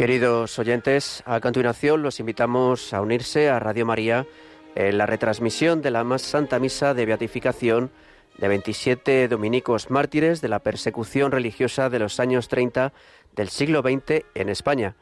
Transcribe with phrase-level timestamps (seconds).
[0.00, 4.26] Queridos oyentes, a continuación los invitamos a unirse a Radio María
[4.74, 7.90] en la retransmisión de la más santa misa de beatificación
[8.38, 12.94] de 27 dominicos mártires de la persecución religiosa de los años 30
[13.36, 14.96] del siglo XX en España.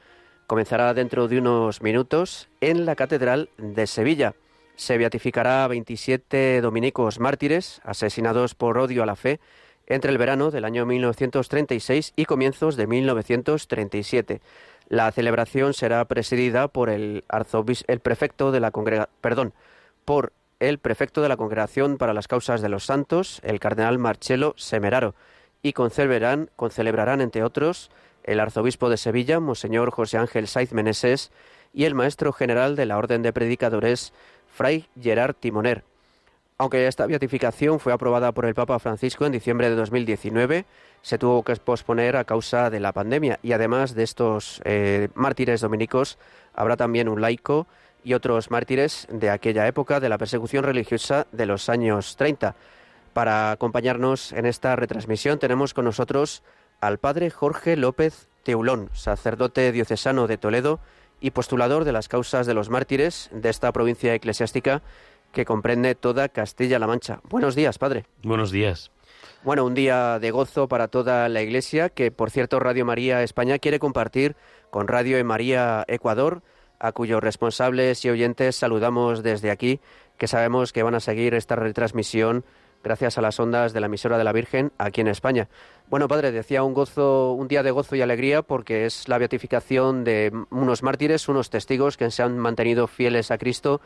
[0.48, 4.34] Comenzará dentro de unos minutos en la Catedral de Sevilla.
[4.74, 9.38] Se beatificará a 27 dominicos mártires asesinados por odio a la fe
[9.88, 14.40] entre el verano del año 1936 y comienzos de 1937.
[14.88, 18.70] La celebración será presidida por el arzobispo, el prefecto de la
[19.20, 19.52] perdón,
[20.06, 24.54] por el prefecto de la Congregación para las Causas de los Santos, el cardenal Marcelo
[24.56, 25.14] Semeraro,
[25.62, 27.90] y concelebrarán, concelebrarán entre otros,
[28.24, 31.32] el arzobispo de Sevilla, Monseñor José Ángel Saiz Meneses,
[31.74, 34.14] y el maestro general de la Orden de Predicadores,
[34.46, 35.84] Fray Gerard Timoner.
[36.60, 40.64] Aunque esta beatificación fue aprobada por el Papa Francisco en diciembre de 2019,
[41.02, 45.60] se tuvo que posponer a causa de la pandemia y además de estos eh, mártires
[45.60, 46.18] dominicos
[46.52, 47.68] habrá también un laico
[48.02, 52.56] y otros mártires de aquella época de la persecución religiosa de los años 30.
[53.12, 56.42] Para acompañarnos en esta retransmisión tenemos con nosotros
[56.80, 60.80] al padre Jorge López Teulón, sacerdote diocesano de Toledo
[61.20, 64.82] y postulador de las causas de los mártires de esta provincia eclesiástica
[65.32, 67.20] que comprende toda Castilla-La Mancha.
[67.28, 68.06] Buenos días, padre.
[68.22, 68.90] Buenos días.
[69.44, 73.58] Bueno, un día de gozo para toda la Iglesia, que por cierto Radio María España
[73.58, 74.36] quiere compartir
[74.70, 76.42] con Radio María Ecuador,
[76.80, 79.80] a cuyos responsables y oyentes saludamos desde aquí,
[80.16, 82.44] que sabemos que van a seguir esta retransmisión
[82.82, 85.48] gracias a las ondas de la emisora de la Virgen aquí en España.
[85.88, 90.04] Bueno, padre, decía un gozo, un día de gozo y alegría porque es la beatificación
[90.04, 93.80] de unos mártires, unos testigos que se han mantenido fieles a Cristo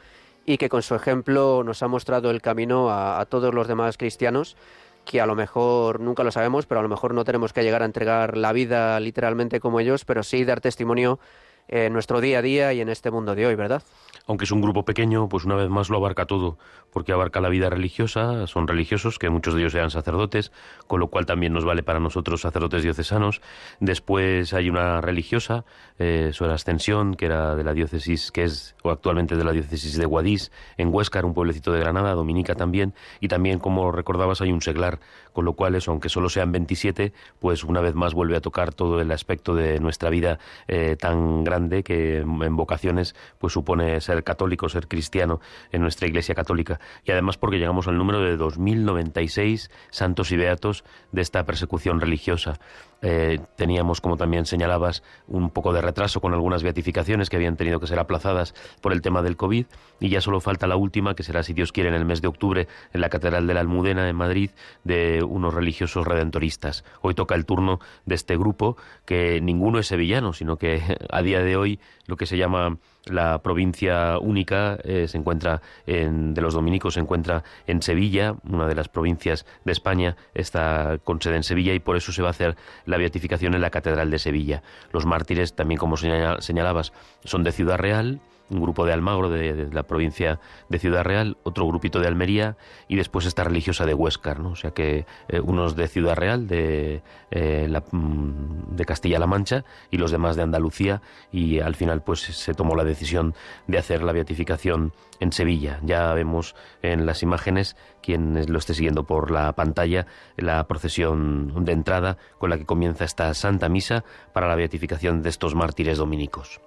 [0.44, 4.56] y que con su ejemplo nos ha mostrado el camino a, todos los demás cristianos
[5.04, 7.82] que a lo mejor nunca lo sabemos, pero a lo mejor no tenemos que llegar
[7.82, 11.18] a entregar la vida literalmente como ellos, pero sí dar testimonio
[11.68, 13.82] en nuestro día a día y en este mundo de hoy, ¿verdad?
[14.26, 16.58] aunque es un grupo pequeño, pues una vez más lo abarca todo,
[16.92, 20.52] porque abarca la vida religiosa, son religiosos, que muchos de ellos sean sacerdotes,
[20.86, 23.40] con lo cual también nos vale para nosotros sacerdotes diocesanos.
[23.80, 25.64] Después hay una religiosa,
[25.98, 29.96] eh, la Ascensión, que era de la diócesis, que es o actualmente de la diócesis
[29.96, 34.52] de Guadix, en Huéscar, un pueblecito de Granada, Dominica también, y también, como recordabas, hay
[34.52, 35.00] un seglar,
[35.32, 38.74] con lo cual eso, aunque solo sean 27, pues una vez más vuelve a tocar
[38.74, 41.51] todo el aspecto de nuestra vida eh, tan grande
[41.84, 45.40] que en vocaciones pues supone ser católico, ser cristiano
[45.70, 46.80] en nuestra Iglesia católica.
[47.04, 52.58] Y además porque llegamos al número de 2096 santos y beatos de esta persecución religiosa.
[53.04, 57.80] Eh, teníamos, como también señalabas, un poco de retraso con algunas beatificaciones que habían tenido
[57.80, 59.66] que ser aplazadas por el tema del COVID
[59.98, 62.28] y ya solo falta la última, que será, si Dios quiere, en el mes de
[62.28, 64.50] octubre en la Catedral de la Almudena en Madrid,
[64.84, 66.84] de unos religiosos redentoristas.
[67.00, 70.80] Hoy toca el turno de este grupo, que ninguno es sevillano, sino que
[71.10, 76.34] a día de hoy lo que se llama la provincia única eh, se encuentra en,
[76.34, 81.20] de los dominicos se encuentra en Sevilla, una de las provincias de España, está con
[81.20, 84.10] sede en Sevilla y por eso se va a hacer la beatificación en la Catedral
[84.10, 84.62] de Sevilla.
[84.92, 86.92] Los mártires, también como señalabas,
[87.24, 88.20] son de Ciudad Real,
[88.52, 92.56] un grupo de Almagro de, la provincia de Ciudad Real, otro grupito de Almería
[92.88, 94.50] y después esta religiosa de Huéscar, ¿no?
[94.50, 99.96] O sea que eh, unos de Ciudad Real, de, eh, mm, de Castilla-La Mancha y
[99.96, 103.34] los demás de Andalucía y al final pues se tomó la decisión
[103.66, 105.78] de hacer la beatificación en Sevilla.
[105.82, 111.72] Ya vemos en las imágenes, quien lo esté siguiendo por la pantalla, la procesión de
[111.72, 116.60] entrada con la que comienza esta Santa Misa para la beatificación de estos mártires dominicos.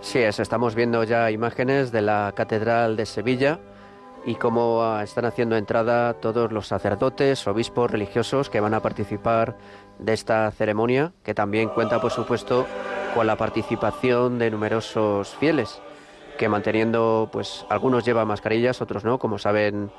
[0.00, 3.58] Sí, es, estamos viendo ya imágenes de la Catedral de Sevilla
[4.24, 9.56] y cómo ah, están haciendo entrada todos los sacerdotes, obispos, religiosos que van a participar
[9.98, 12.66] de esta ceremonia, que también cuenta, por supuesto,
[13.14, 15.80] con la participación de numerosos fieles,
[16.38, 19.90] que manteniendo, pues algunos llevan mascarillas, otros no, como saben,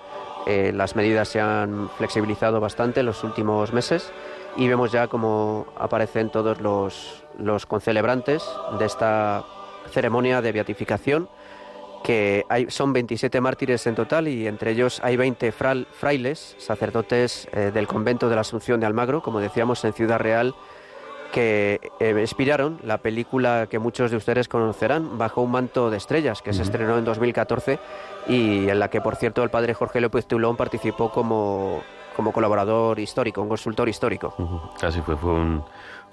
[0.48, 4.12] eh, las medidas se han flexibilizado bastante en los últimos meses
[4.56, 8.44] y vemos ya cómo aparecen todos los, los concelebrantes
[8.80, 9.44] de esta
[9.90, 11.30] ceremonia de beatificación,
[12.04, 17.72] que hay, son 27 mártires en total y entre ellos hay 20 frailes, sacerdotes eh,
[17.74, 20.56] del convento de la Asunción de Almagro, como decíamos en Ciudad Real,
[21.32, 26.42] que eh, inspiraron la película que muchos de ustedes conocerán, Bajo un manto de estrellas,
[26.42, 27.80] que se estrenó en 2014
[28.28, 31.82] y en la que, por cierto, el padre Jorge López Tulón participó como,
[32.16, 34.72] como colaborador histórico, un consultor histórico.
[34.82, 35.64] Así fue, fue un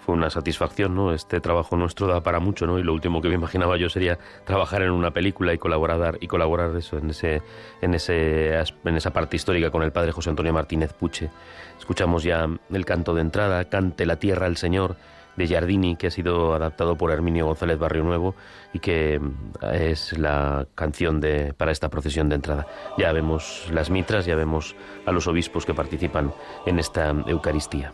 [0.07, 1.13] fue una satisfacción, ¿no?
[1.13, 2.79] Este trabajo nuestro da para mucho, ¿no?
[2.79, 6.29] Y lo último que me imaginaba yo sería trabajar en una película y colaborar y
[6.29, 7.43] colaborar eso en ese
[7.81, 11.29] en ese en esa parte histórica con el padre José Antonio Martínez Puche.
[11.77, 14.95] Escuchamos ya el canto de entrada, cante la tierra el Señor,
[15.37, 18.37] de Giardini que ha sido adaptado por Herminio González Barrio Nuevo
[18.73, 19.33] y que mm,
[19.73, 22.69] es la canción de, para esta procesión de entrada.
[22.97, 26.33] Ya vemos las mitras, ya vemos a los obispos que participan
[26.65, 27.93] en esta Eucaristía.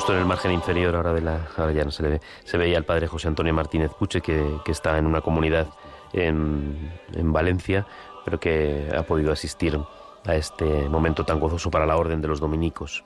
[0.00, 2.56] Justo en el margen inferior ahora de la ahora ya no se le ve, se
[2.56, 5.66] veía al padre José Antonio Martínez Puche que, que está en una comunidad
[6.14, 7.86] en, en Valencia,
[8.24, 9.78] pero que ha podido asistir
[10.24, 13.04] a este momento tan gozoso para la orden de los dominicos.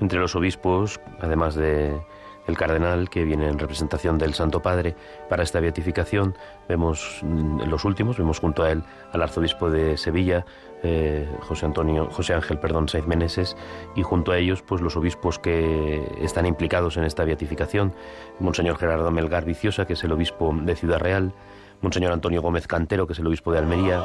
[0.00, 1.98] Entre los obispos, además de
[2.46, 4.96] el cardenal que viene en representación del Santo Padre
[5.28, 6.36] para esta beatificación.
[6.68, 10.44] Vemos mm, los últimos, vemos junto a él al arzobispo de Sevilla,
[10.82, 13.56] eh, José Antonio, José Ángel, perdón, Saiz Meneses,
[13.94, 17.94] y junto a ellos, pues los obispos que están implicados en esta beatificación,
[18.40, 21.32] Monseñor Gerardo Melgar Viciosa, que es el obispo de Ciudad Real,
[21.80, 24.02] Monseñor Antonio Gómez Cantero, que es el obispo de Almería,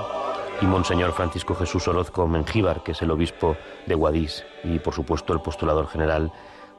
[0.62, 3.56] y Monseñor Francisco Jesús Orozco Mengíbar, que es el obispo
[3.86, 6.32] de Guadix, y por supuesto el postulador general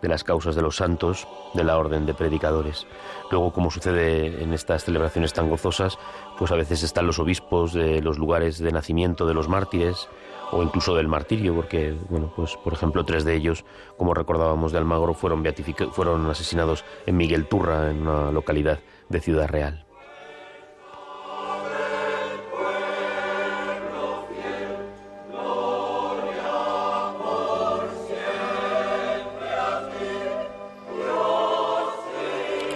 [0.02, 2.86] de las causas de los santos de la orden de predicadores.
[3.30, 5.98] Luego, como sucede en estas celebraciones tan gozosas,
[6.38, 10.08] pues a veces están los obispos de los lugares de nacimiento de los mártires
[10.50, 13.64] o incluso del martirio, porque, bueno, pues por ejemplo, tres de ellos,
[13.96, 15.44] como recordábamos de Almagro, fueron,
[15.92, 19.87] fueron asesinados en Miguel Turra, en una localidad de Ciudad Real.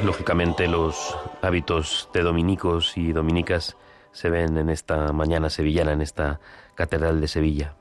[0.05, 3.77] Lógicamente los hábitos de dominicos y dominicas
[4.11, 6.41] se ven en esta mañana sevillana, en esta
[6.75, 7.77] Catedral de Sevilla.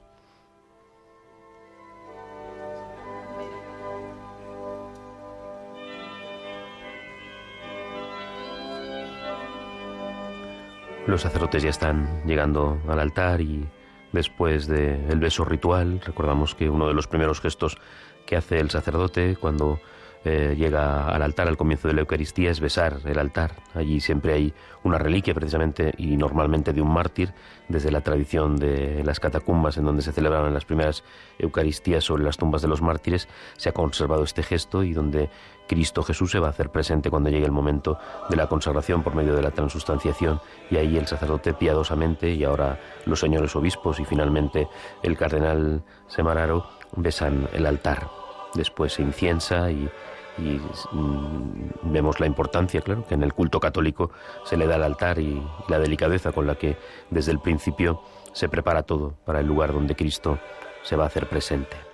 [11.07, 13.67] Los sacerdotes ya están llegando al altar y
[14.11, 17.79] después del beso ritual, recordamos que uno de los primeros gestos
[18.27, 19.79] que hace el sacerdote cuando
[20.23, 23.55] eh, llega al altar al comienzo de la Eucaristía es besar el altar.
[23.73, 24.53] Allí siempre hay
[24.83, 27.33] una reliquia precisamente y normalmente de un mártir,
[27.67, 31.03] desde la tradición de las catacumbas en donde se celebraban las primeras
[31.39, 33.27] Eucaristías sobre las tumbas de los mártires,
[33.57, 35.29] se ha conservado este gesto y donde
[35.67, 37.97] Cristo Jesús se va a hacer presente cuando llegue el momento
[38.29, 40.39] de la consagración por medio de la transustanciación
[40.69, 44.67] y ahí el sacerdote piadosamente y ahora los señores obispos y finalmente
[45.01, 48.09] el cardenal Semararo besan el altar.
[48.53, 49.89] Después se inciensa y
[50.37, 50.59] y
[50.91, 54.11] mm, vemos la importancia, claro, que en el culto católico
[54.45, 56.77] se le da al altar y la delicadeza con la que
[57.09, 58.01] desde el principio
[58.33, 60.39] se prepara todo para el lugar donde Cristo
[60.83, 61.90] se va a hacer presente.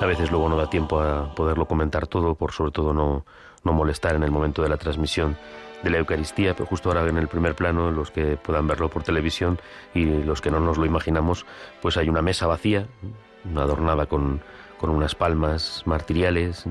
[0.00, 3.24] A veces luego no da tiempo a poderlo comentar todo, por sobre todo no,
[3.64, 5.36] no molestar en el momento de la transmisión
[5.82, 9.02] de la Eucaristía, pero justo ahora en el primer plano, los que puedan verlo por
[9.02, 9.58] televisión
[9.94, 11.44] y los que no nos lo imaginamos,
[11.82, 12.86] pues hay una mesa vacía,
[13.54, 14.40] adornada con,
[14.78, 16.64] con unas palmas martiriales,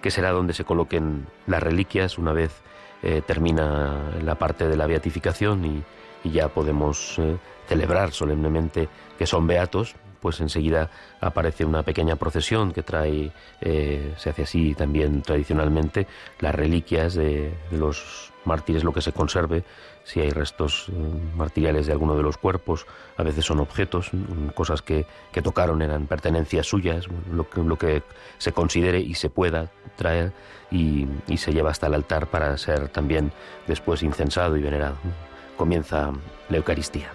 [0.00, 2.62] que será donde se coloquen las reliquias una vez
[3.02, 5.84] eh, termina la parte de la beatificación y,
[6.24, 12.82] ya podemos eh, celebrar solemnemente que son beatos, pues enseguida aparece una pequeña procesión que
[12.82, 16.06] trae, eh, se hace así también tradicionalmente,
[16.40, 19.64] las reliquias de, los mártires, lo que se conserve,
[20.04, 20.92] si hay restos eh,
[21.36, 25.82] martiriales de alguno de los cuerpos, a veces son objetos, mm, cosas que, que tocaron
[25.82, 28.02] eran pertenencias suyas, lo que, lo que
[28.38, 30.32] se considere y se pueda traer
[30.70, 33.32] y, y se lleva hasta el altar para ser también
[33.66, 34.96] después incensado y venerado.
[35.56, 36.12] Comienza
[36.48, 37.12] la Eucaristía.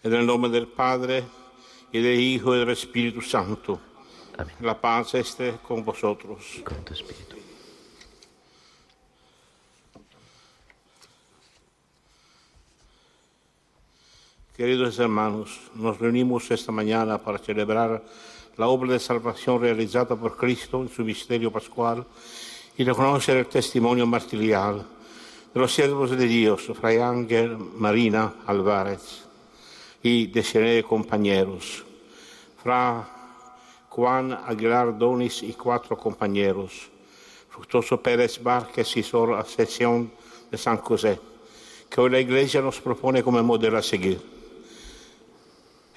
[0.00, 1.24] En el nombre del Padre,
[1.90, 3.80] y del Hijo, y del Espíritu Santo.
[4.36, 4.54] Amén.
[4.60, 6.62] La paz esté con vosotros.
[6.64, 7.36] Con tu espíritu.
[14.56, 18.02] Queridos hermanos, nos reunimos esta mañana para celebrar
[18.56, 22.04] la obra de salvación realizada por Cristo en su misterio pascual
[22.76, 24.84] y reconocer el testimonio martirial
[25.54, 29.27] de los siervos de Dios, Fray Ángel Marina Álvarez
[30.02, 31.84] y de compañeros,
[32.62, 33.08] Fra
[33.88, 36.88] Juan Aguilar Donis y cuatro compañeros,
[37.50, 40.10] Fructoso Pérez Vázquez y Sor Ascensión
[40.50, 41.18] de San José,
[41.90, 44.20] que hoy la Iglesia nos propone como modelo a seguir.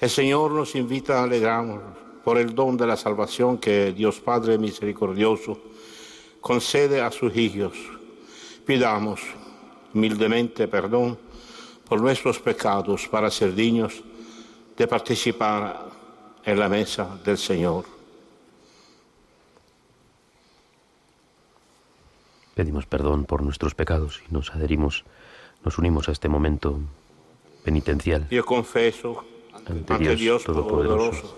[0.00, 1.80] El Señor nos invita a alegrarnos
[2.24, 5.60] por el don de la salvación que Dios Padre misericordioso
[6.40, 7.72] concede a sus hijos.
[8.66, 9.20] Pidamos
[9.94, 11.18] humildemente perdón
[11.92, 14.02] por nuestros pecados para ser dignos
[14.78, 15.90] de participar
[16.42, 17.84] en la mesa del Señor.
[22.54, 25.04] Pedimos perdón por nuestros pecados y nos adherimos,
[25.62, 26.80] nos unimos a este momento
[27.62, 28.26] penitencial.
[28.30, 31.36] Yo confeso ante, Dios, Todopoderoso,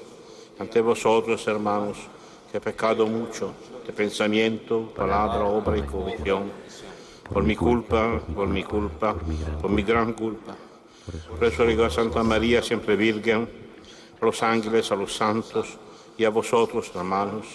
[0.61, 1.99] ante vosotros, hermanos,
[2.52, 6.52] que he pecado mucho de pensamiento, palabra, obra y convicción,
[7.33, 9.16] por mi culpa, por mi culpa,
[9.61, 10.57] por mi gran culpa.
[11.28, 13.49] Por eso digo a Santa María, siempre Virgen,
[14.21, 15.78] a los ángeles, a los santos
[16.16, 17.47] y a vosotros, hermanos,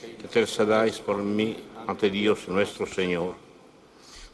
[0.00, 1.56] que intercedáis por mí
[1.86, 3.34] ante Dios nuestro Señor.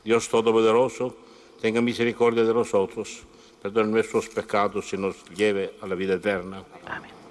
[0.05, 1.17] Dios Todopoderoso,
[1.61, 3.23] tenga misericordia de nosotros,
[3.61, 6.65] perdone nuestros pecados y nos lleve a la vida eterna.
[6.87, 7.22] Amén.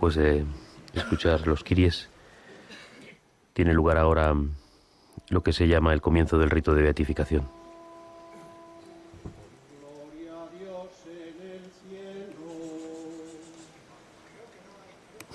[0.00, 0.46] Después de
[0.94, 2.08] escuchar los kiries,
[3.52, 4.34] tiene lugar ahora
[5.28, 7.46] lo que se llama el comienzo del rito de beatificación.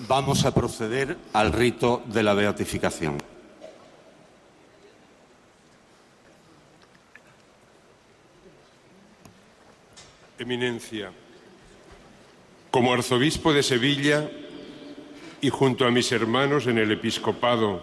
[0.08, 3.18] Vamos a proceder al rito de la beatificación.
[10.40, 11.12] Eminencia,
[12.72, 14.28] como arzobispo de Sevilla,
[15.46, 17.80] y junto a mis hermanos en el episcopado,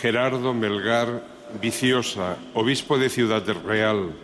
[0.00, 1.22] Gerardo Melgar
[1.60, 4.14] Viciosa, obispo de Ciudad Real,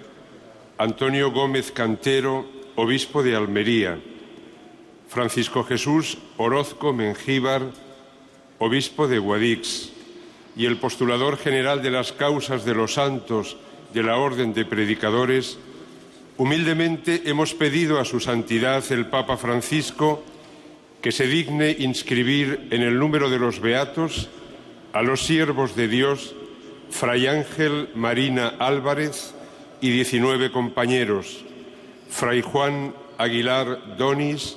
[0.78, 4.00] Antonio Gómez Cantero, obispo de Almería,
[5.07, 7.61] Francisco Jesús Orozco Mengíbar,
[8.59, 9.93] obispo de Guadix,
[10.57, 13.59] y el postulador general de las causas de los santos
[13.93, 15.59] de la Orden de Predicadores,
[16.38, 20.25] humildemente hemos pedido a su santidad el Papa Francisco
[21.04, 24.30] que se digne inscribir en el número de los beatos
[24.94, 26.34] a los siervos de Dios,
[26.88, 29.34] Fray Ángel Marina Álvarez
[29.82, 31.44] y 19 compañeros,
[32.08, 34.56] Fray Juan Aguilar Donis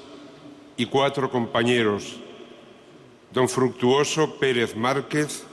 [0.77, 2.16] y cuatro compañeros,
[3.34, 5.44] don Fructuoso Pérez Márquez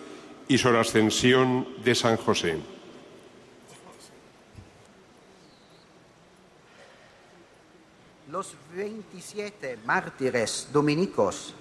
[0.47, 2.74] y Sor Ascensión de San José.
[8.45, 11.55] Los 27 mártires dominicos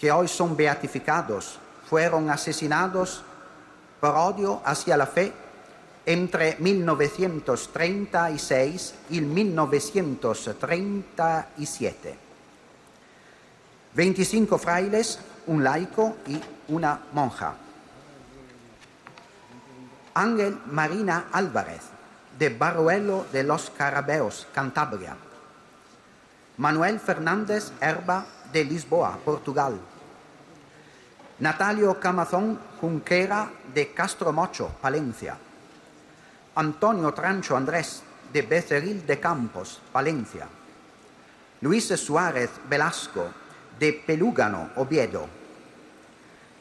[0.00, 1.58] que hoy son beatificados
[1.90, 3.22] fueron asesinados
[4.00, 5.30] por odio hacia la fe
[6.06, 12.16] entre 1936 y 1937.
[13.94, 16.40] 25 frailes, un laico y
[16.72, 17.56] una monja.
[20.14, 21.82] Ángel Marina Álvarez,
[22.38, 25.27] de Baruelo de los Carabeos, Cantabria
[26.58, 29.78] Manuel Fernández Herba de Lisboa, Portugal.
[31.38, 35.38] Natalio Camazón Junquera de Castro Mocho, Palencia.
[36.56, 40.48] Antonio Trancho Andrés de Becerril de Campos, Palencia.
[41.60, 43.28] Luis Suárez Velasco
[43.78, 45.28] de Pelúgano, Oviedo.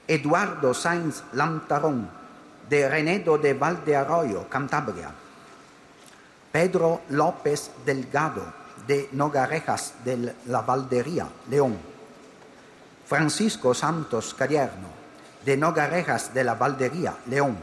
[0.07, 2.07] Eduardo Sainz Lantarón
[2.69, 5.09] de Renedo de Valdearroyo, Cantabria.
[6.51, 11.77] Pedro López Delgado de Nogarejas de la Valdería, León.
[13.05, 14.97] Francisco Santos Cadierno
[15.45, 17.57] de Nogarejas de la Valdería, León.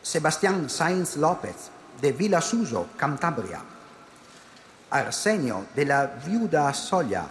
[0.00, 3.60] Sebastián Sainz López de Villasuso, Cantabria.
[4.90, 7.26] Arsenio de la Viuda Solla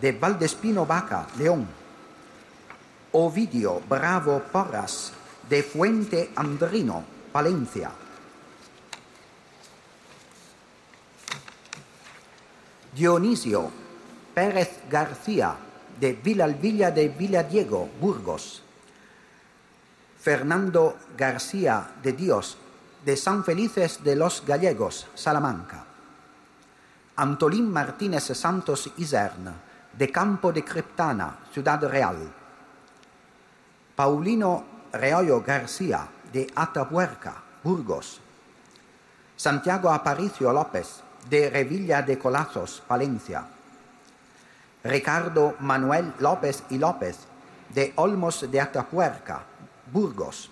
[0.00, 1.66] de Valdespino Vaca, León.
[3.12, 5.12] Ovidio Bravo Porras
[5.48, 7.90] de Fuente Andrino, Palencia.
[12.96, 13.70] Dionisio
[14.32, 15.54] Pérez García
[16.00, 18.62] de Vilalvilla de Villadiego, Burgos.
[20.18, 22.56] Fernando García de Dios
[23.04, 25.84] de San Felices de los Gallegos, Salamanca.
[27.16, 29.52] Antolín Martínez Santos Isern
[29.92, 32.16] de Campo de Criptana, Ciudad Real.
[33.94, 38.22] Paulino Reollo García de Atapuerca, Burgos.
[39.36, 43.46] Santiago Aparicio López de Revilla de Colazos, Palencia.
[44.84, 47.18] Ricardo Manuel López y López
[47.74, 49.42] de Olmos de Atapuerca,
[49.92, 50.50] Burgos.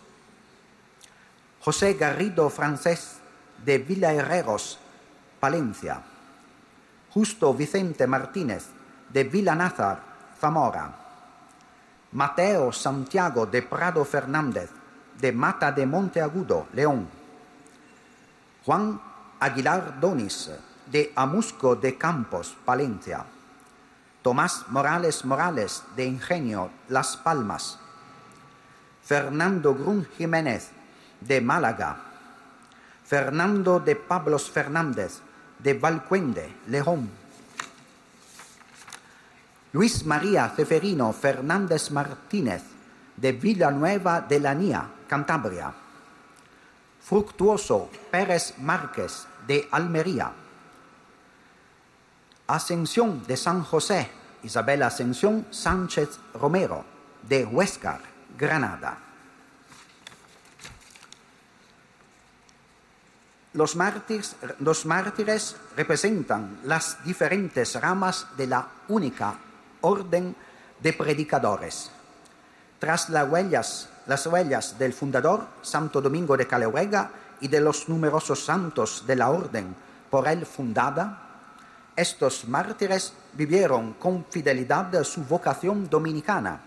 [1.60, 3.18] José Garrido Francés
[3.64, 4.78] de Villa Herreros,
[5.40, 6.02] Palencia.
[7.10, 8.66] Justo Vicente Martínez
[9.10, 10.02] de Villanázar,
[10.40, 10.92] Zamora.
[12.12, 14.70] Mateo Santiago de Prado Fernández
[15.20, 17.08] de Mata de Monteagudo, León.
[18.64, 19.00] Juan
[19.40, 20.50] Aguilar Donis
[20.86, 23.24] de Amusco de Campos, Palencia.
[24.22, 27.78] Tomás Morales Morales de Ingenio, Las Palmas.
[29.02, 30.70] Fernando Grun Jiménez
[31.20, 31.96] de Málaga.
[33.04, 35.20] Fernando de Pablos Fernández
[35.58, 37.10] de Valcuende, León.
[39.72, 42.62] Luis María Ceferino Fernández Martínez
[43.16, 45.83] de Villanueva de la Nia, Cantabria.
[47.04, 50.32] Fructuoso Pérez Márquez de Almería.
[52.46, 54.10] Ascensión de San José,
[54.42, 56.82] Isabel Ascensión Sánchez Romero
[57.28, 58.00] de Huescar,
[58.38, 58.98] Granada.
[63.52, 63.76] Los
[64.60, 69.38] los mártires, representan las diferentes ramas de la única
[69.82, 70.34] orden
[70.80, 71.90] de predicadores.
[72.78, 77.10] Tras las huellas, las huellas del fundador, Santo Domingo de Caleuega,
[77.40, 79.74] y de los numerosos santos de la orden
[80.10, 81.20] por él fundada,
[81.96, 86.60] estos mártires vivieron con fidelidad su vocación dominicana,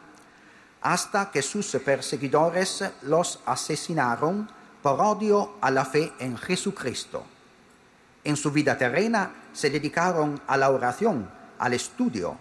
[0.81, 4.47] hasta que sus perseguidores los asesinaron
[4.81, 7.23] por odio a la fe en Jesucristo.
[8.23, 12.37] En su vida terrena se dedicaron a la oración, al estudio,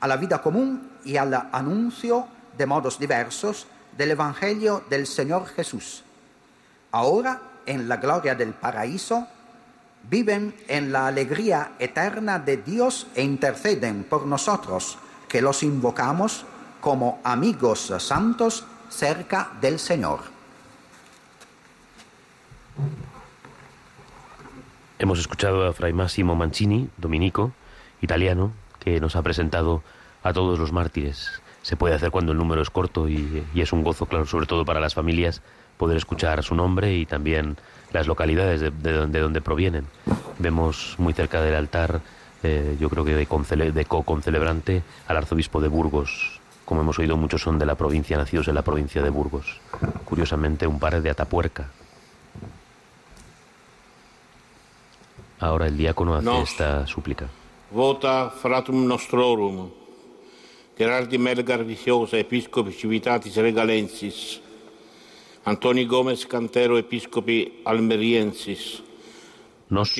[0.00, 2.26] a la vida común y al anuncio
[2.58, 3.66] de modos diversos
[3.96, 6.02] del Evangelio del Señor Jesús.
[6.92, 9.26] Ahora, en la gloria del paraíso,
[10.10, 16.44] viven en la alegría eterna de Dios e interceden por nosotros, que los invocamos
[16.80, 20.20] como amigos santos cerca del Señor.
[24.98, 27.52] Hemos escuchado a Fray Massimo Mancini, dominico,
[28.00, 29.82] italiano, que nos ha presentado
[30.22, 31.40] a todos los mártires.
[31.68, 34.46] Se puede hacer cuando el número es corto y, y es un gozo, claro, sobre
[34.46, 35.42] todo para las familias,
[35.76, 37.58] poder escuchar su nombre y también
[37.92, 39.84] las localidades de, de, donde, de donde, provienen.
[40.38, 42.00] Vemos muy cerca del altar,
[42.42, 46.40] eh, yo creo que de, concele, de co-concelebrante, al arzobispo de Burgos.
[46.64, 49.60] Como hemos oído, muchos son de la provincia, nacidos en la provincia de Burgos.
[50.06, 51.68] Curiosamente, un par de Atapuerca.
[55.38, 57.26] Ahora el diácono hace Nos, esta súplica.
[57.70, 59.68] Vota fratum nostrorum,
[60.78, 64.40] Gerardi Melgar Viciosa, episcopi civitatis regalensis,
[65.44, 68.82] Antoni Gómez Cantero, episcopi almeriensis.
[69.68, 69.92] Nos,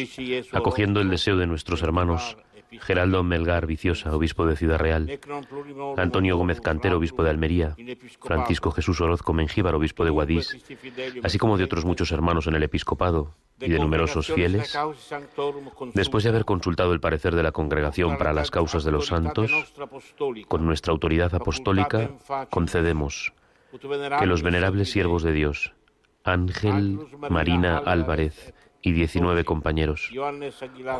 [0.52, 2.36] acogiendo el deseo de nuestros hermanos
[2.80, 5.18] Geraldo Melgar Viciosa, obispo de Ciudad Real,
[5.96, 7.76] Antonio Gómez Cantero, obispo de Almería,
[8.20, 10.56] Francisco Jesús Orozco Mengíbar, obispo de Guadix,
[11.22, 14.76] así como de otros muchos hermanos en el episcopado y de numerosos fieles,
[15.94, 19.50] después de haber consultado el parecer de la Congregación para las causas de los santos,
[20.46, 22.10] con nuestra autoridad apostólica
[22.50, 23.32] concedemos
[24.18, 25.72] que los venerables siervos de Dios,
[26.24, 26.98] Ángel
[27.30, 28.52] Marina Álvarez
[28.82, 30.10] y 19 compañeros,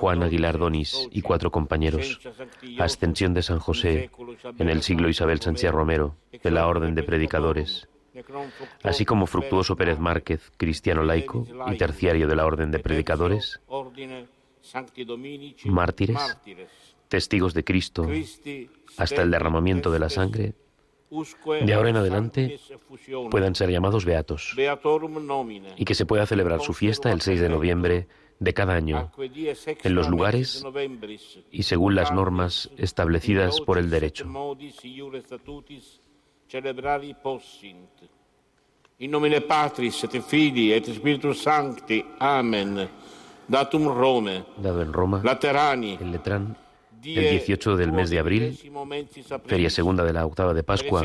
[0.00, 2.20] Juan Aguilar Donis y cuatro compañeros,
[2.78, 4.10] Ascensión de San José
[4.58, 7.88] en el siglo Isabel Sánchez Romero, de la Orden de Predicadores,
[8.82, 13.60] así como Fructuoso Pérez Márquez, cristiano laico y terciario de la Orden de Predicadores,
[15.64, 16.38] mártires,
[17.08, 18.08] testigos de Cristo
[18.96, 20.54] hasta el derramamiento de la sangre,
[21.10, 22.58] de ahora en adelante
[23.30, 24.54] puedan ser llamados beatos
[25.76, 29.10] y que se pueda celebrar su fiesta el 6 de noviembre de cada año
[29.82, 30.64] en los lugares
[31.50, 34.26] y según las normas establecidas por el derecho.
[39.00, 42.04] In nomine Patris et Filii et Spiritus Sancti.
[42.18, 42.88] Amen.
[43.46, 44.44] Datum Rome.
[44.56, 45.20] Dado en Roma.
[45.22, 45.96] Laterani.
[46.00, 46.56] En Letrán
[47.04, 48.58] el 18 del mes de abril,
[49.46, 51.02] feria segunda de la octava de Pascua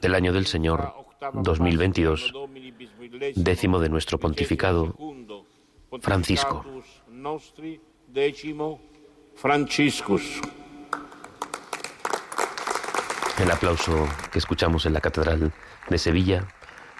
[0.00, 0.92] del año del Señor
[1.32, 2.32] 2022,
[3.36, 4.94] décimo de nuestro pontificado,
[6.00, 6.64] Francisco.
[9.36, 10.40] Franciscus.
[13.38, 15.52] El aplauso que escuchamos en la Catedral
[15.88, 16.46] de Sevilla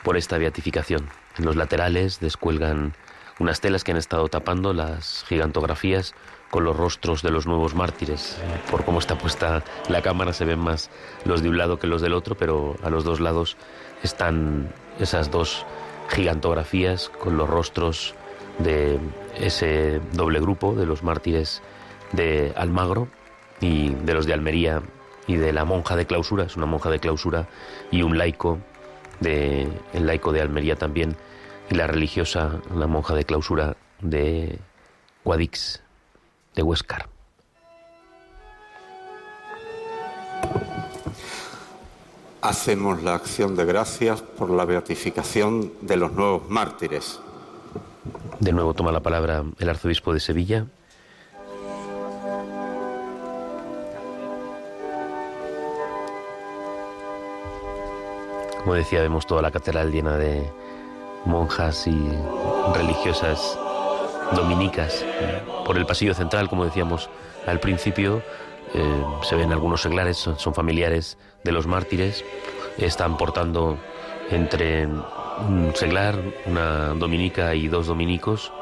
[0.02, 1.08] por esta beatificación.
[1.38, 2.94] En los laterales descuelgan
[3.38, 6.14] unas telas que han estado tapando las gigantografías
[6.50, 8.38] con los rostros de los nuevos mártires.
[8.70, 10.90] Por cómo está puesta la cámara se ven más
[11.24, 13.56] los de un lado que los del otro, pero a los dos lados
[14.02, 15.66] están esas dos
[16.08, 18.14] gigantografías con los rostros
[18.58, 18.98] de
[19.36, 21.62] ese doble grupo de los mártires
[22.12, 23.08] de Almagro
[23.60, 24.82] y de los de Almería
[25.26, 27.48] y de la monja de clausura, es una monja de clausura
[27.90, 28.58] y un laico
[29.20, 31.16] de el laico de Almería también
[31.70, 34.58] y la religiosa, la monja de clausura de
[35.24, 35.83] Guadix
[36.54, 37.08] de Huescar.
[42.42, 47.18] Hacemos la acción de gracias por la beatificación de los nuevos mártires.
[48.38, 50.66] De nuevo toma la palabra el arzobispo de Sevilla.
[58.60, 60.50] Como decía, vemos toda la catedral llena de
[61.24, 61.96] monjas y
[62.74, 63.58] religiosas
[64.32, 65.04] dominicas.
[65.64, 67.10] Por el pasillo central, como decíamos
[67.46, 68.22] al principio,
[68.74, 72.24] eh, se ven algunos seglares, son, familiares de los mártires,
[72.78, 73.78] están portando
[74.30, 78.52] entre un seglar, una dominica y dos dominicos,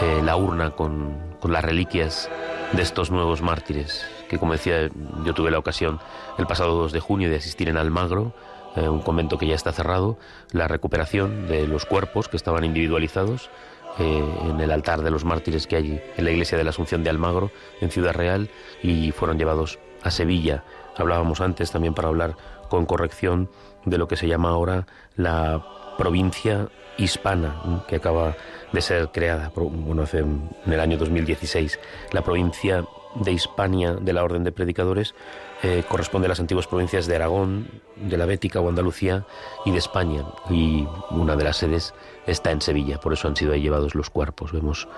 [0.00, 2.30] eh, la urna con, con las reliquias
[2.72, 4.88] de estos nuevos mártires, que como decía,
[5.24, 6.00] yo tuve la ocasión
[6.38, 8.32] el pasado 2 de junio de asistir en Almagro,
[8.76, 10.16] eh, un convento que ya está cerrado,
[10.52, 13.50] la recuperación de los cuerpos que estaban individualizados
[13.98, 17.04] eh, en el altar de los mártires que hay en la iglesia de la Asunción
[17.04, 17.50] de Almagro,
[17.80, 18.48] en Ciudad Real,
[18.82, 20.64] y fueron llevados a Sevilla.
[20.96, 22.36] Hablábamos antes también para hablar
[22.68, 23.50] con corrección
[23.84, 25.64] de lo que se llama ahora la
[25.98, 28.36] provincia hispana, que acaba
[28.72, 31.78] de ser creada, bueno, hace, en el año 2016,
[32.12, 35.14] la provincia de Hispania de la Orden de Predicadores
[35.62, 39.24] eh, corresponde a las antiguas provincias de Aragón, de la Bética o Andalucía
[39.64, 40.24] y de España.
[40.50, 41.94] Y una de las sedes
[42.26, 44.50] está en Sevilla, por eso han sido ahí llevados los cuerpos.
[44.50, 44.88] Vemos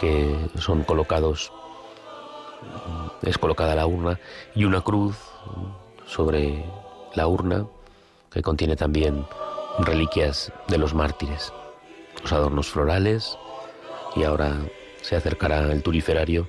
[0.00, 1.52] que son colocados,
[3.22, 4.18] es colocada la urna
[4.54, 5.16] y una cruz
[6.06, 6.64] sobre
[7.14, 7.66] la urna
[8.30, 9.26] que contiene también
[9.80, 11.52] reliquias de los mártires,
[12.22, 13.36] los adornos florales
[14.14, 14.56] y ahora
[15.02, 16.48] se acercará el turiferario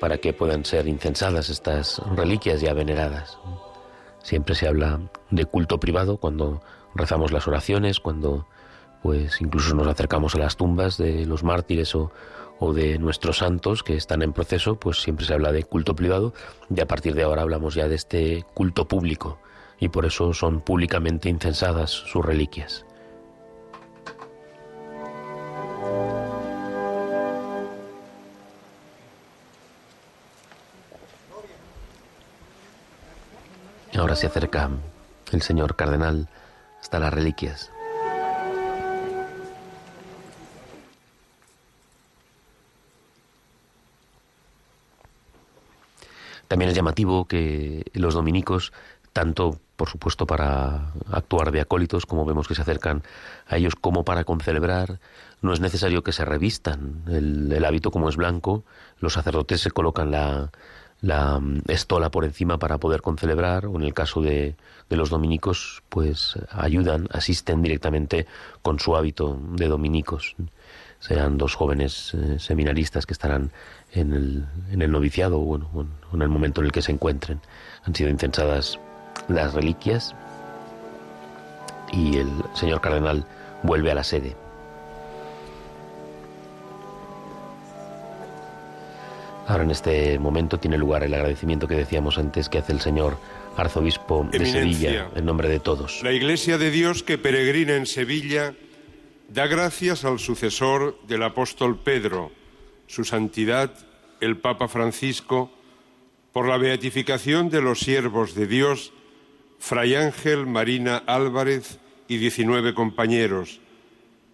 [0.00, 3.38] para que puedan ser incensadas estas reliquias ya veneradas.
[4.22, 6.62] Siempre se habla de culto privado cuando
[6.94, 8.46] rezamos las oraciones, cuando
[9.02, 12.10] pues incluso nos acercamos a las tumbas de los mártires o,
[12.58, 16.34] o de nuestros santos que están en proceso, pues siempre se habla de culto privado
[16.74, 19.38] y a partir de ahora hablamos ya de este culto público
[19.78, 22.84] y por eso son públicamente incensadas sus reliquias.
[34.00, 34.70] Ahora se acerca
[35.30, 36.26] el señor cardenal
[36.80, 37.70] hasta las reliquias.
[46.48, 48.72] También es llamativo que los dominicos,
[49.12, 53.02] tanto por supuesto para actuar de acólitos, como vemos que se acercan
[53.46, 54.98] a ellos, como para concelebrar,
[55.42, 58.64] no es necesario que se revistan el, el hábito como es blanco,
[58.98, 60.50] los sacerdotes se colocan la,
[61.02, 64.54] la mm, estola por encima para poder concelebrar, o en el caso de,
[64.88, 68.26] de, los dominicos, pues ayudan, asisten directamente
[68.62, 70.36] con su hábito de dominicos.
[71.00, 73.50] Serán dos jóvenes eh, seminaristas que estarán
[73.92, 75.68] en el, en el noviciado, o bueno,
[76.12, 77.40] en el momento en el que se encuentren.
[77.84, 78.78] Han sido incensadas
[79.28, 80.14] las reliquias
[81.92, 83.24] y el señor cardenal
[83.62, 84.36] vuelve a la sede.
[89.50, 93.18] Ahora en este momento tiene lugar el agradecimiento que decíamos antes que hace el señor
[93.56, 96.04] arzobispo de Sevilla en nombre de todos.
[96.04, 98.54] La Iglesia de Dios que peregrina en Sevilla
[99.28, 102.30] da gracias al sucesor del apóstol Pedro,
[102.86, 103.72] su santidad
[104.20, 105.50] el Papa Francisco,
[106.32, 108.92] por la beatificación de los siervos de Dios,
[109.58, 113.58] Fray Ángel Marina Álvarez y 19 compañeros,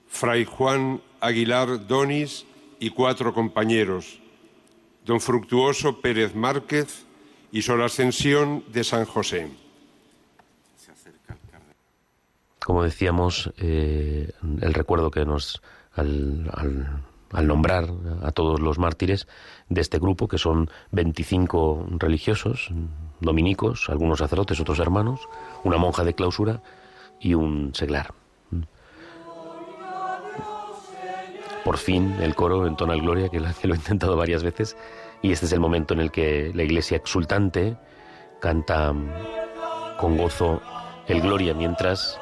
[0.09, 2.45] Fray Juan Aguilar Donis
[2.79, 4.21] y cuatro compañeros,
[5.07, 7.07] don Fructuoso Pérez Márquez
[7.53, 9.49] y Sor Ascensión de San José.
[12.59, 15.63] Como decíamos, eh, el recuerdo que nos,
[15.95, 16.51] al,
[17.31, 17.89] al, nombrar
[18.23, 19.29] a todos los mártires
[19.69, 22.71] de este grupo, que son 25 religiosos,
[23.21, 25.21] dominicos, algunos sacerdotes, otros hermanos,
[25.63, 26.61] una monja de clausura
[27.21, 28.13] y un seglar.
[31.67, 34.77] Por fin el coro entona el Gloria, que lo he intentado varias veces,
[35.21, 37.77] y este es el momento en el que la iglesia exultante
[38.41, 38.95] canta
[39.99, 40.63] con gozo
[41.09, 42.21] el Gloria, mientras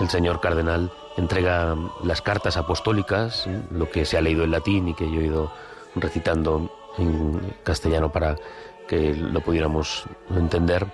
[0.00, 4.94] el señor cardenal entrega las cartas apostólicas, lo que se ha leído en latín y
[4.94, 5.52] que yo he ido
[5.94, 8.36] recitando en castellano para
[8.88, 10.86] que lo pudiéramos entender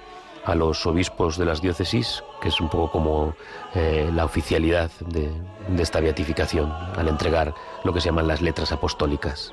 [0.46, 3.34] a los obispos de las diócesis, que es un poco como
[3.74, 5.30] eh, la oficialidad de,
[5.68, 7.52] de esta beatificación, al entregar
[7.84, 9.52] lo que se llaman las letras apostólicas.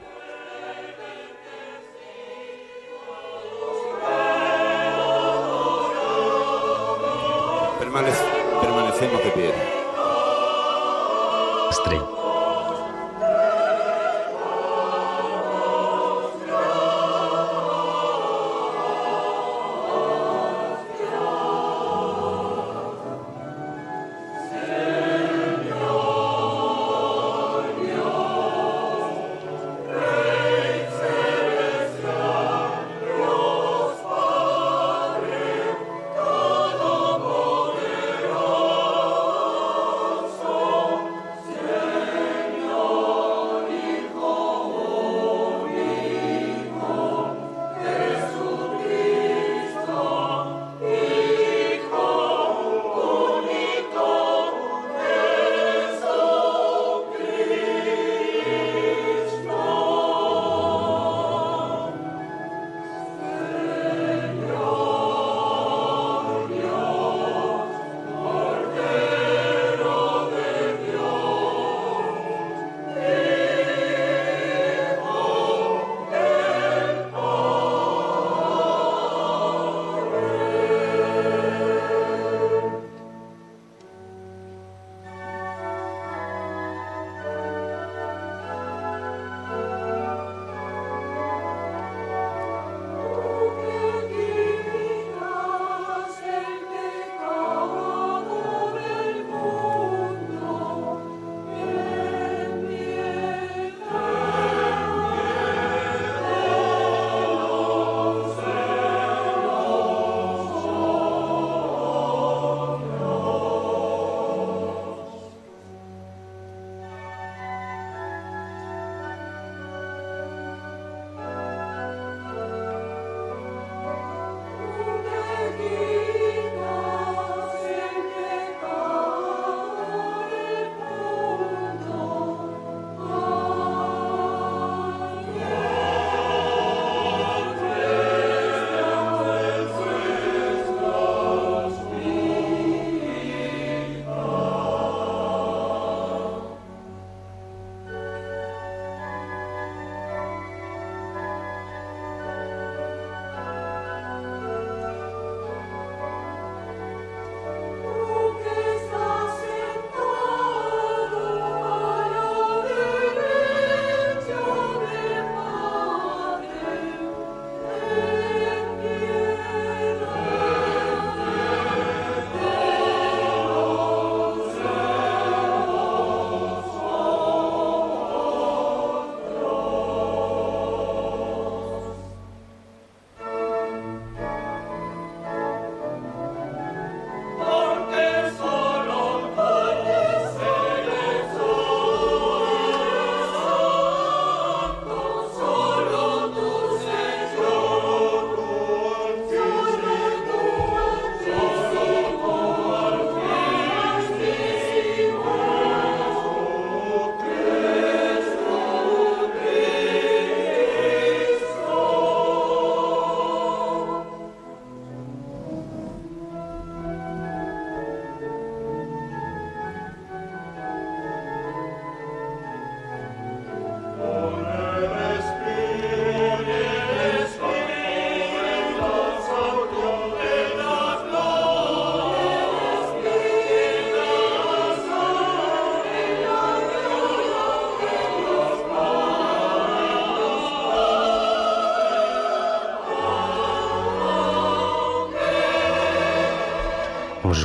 [8.62, 9.54] permanecemos de pie.
[11.70, 12.23] Estrella.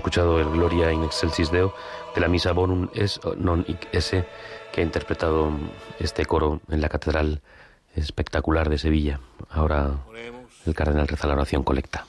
[0.08, 1.74] Escuchado el Gloria in Excelsis Deo
[2.14, 4.24] de la misa Bonum es non hic esse
[4.72, 5.52] que ha interpretado
[6.00, 7.42] este coro en la Catedral
[7.94, 9.20] Espectacular de Sevilla.
[9.50, 10.00] Ahora
[10.64, 12.06] el cardenal reza la oración colecta.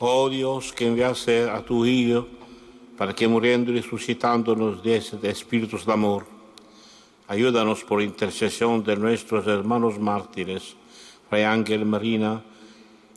[0.00, 2.26] Oh Dios, que enviaste a tu Hijo
[2.98, 6.26] para que muriendo y resucitando nos diese de espíritus de amor,
[7.28, 10.74] ayúdanos por intercesión de nuestros hermanos mártires,
[11.30, 12.42] Fray Ángel Marina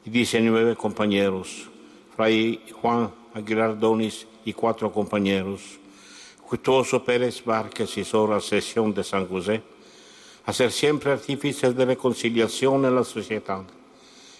[0.06, 1.72] y 19 compañeros,
[2.15, 5.78] Fray Juan Aguilar Donis y cuatro compañeros,
[6.48, 9.62] Cuitoso Pérez Várquez y Sora Sesión de San José,
[10.45, 13.63] a ser siempre artífices de reconciliación en la sociedad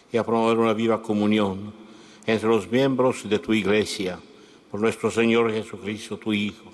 [0.10, 1.74] y a promover una viva comunión
[2.26, 4.18] entre los miembros de tu iglesia,
[4.72, 6.72] por nuestro Señor Jesucristo, tu Hijo,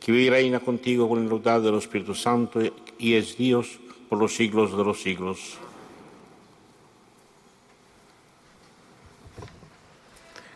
[0.00, 2.58] que vive y reina contigo con la unidad del Espíritu Santo
[2.98, 5.58] y es Dios por los siglos de los siglos.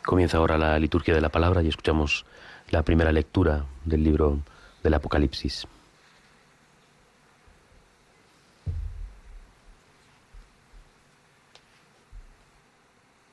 [0.09, 2.25] Comienza ahora la liturgia de la palabra y escuchamos
[2.71, 4.39] la primera lectura del libro
[4.83, 5.67] del Apocalipsis.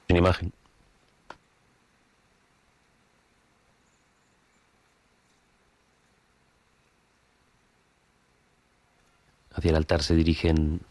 [0.10, 0.52] En imagen.
[9.54, 10.82] Hacia el altar se dirigen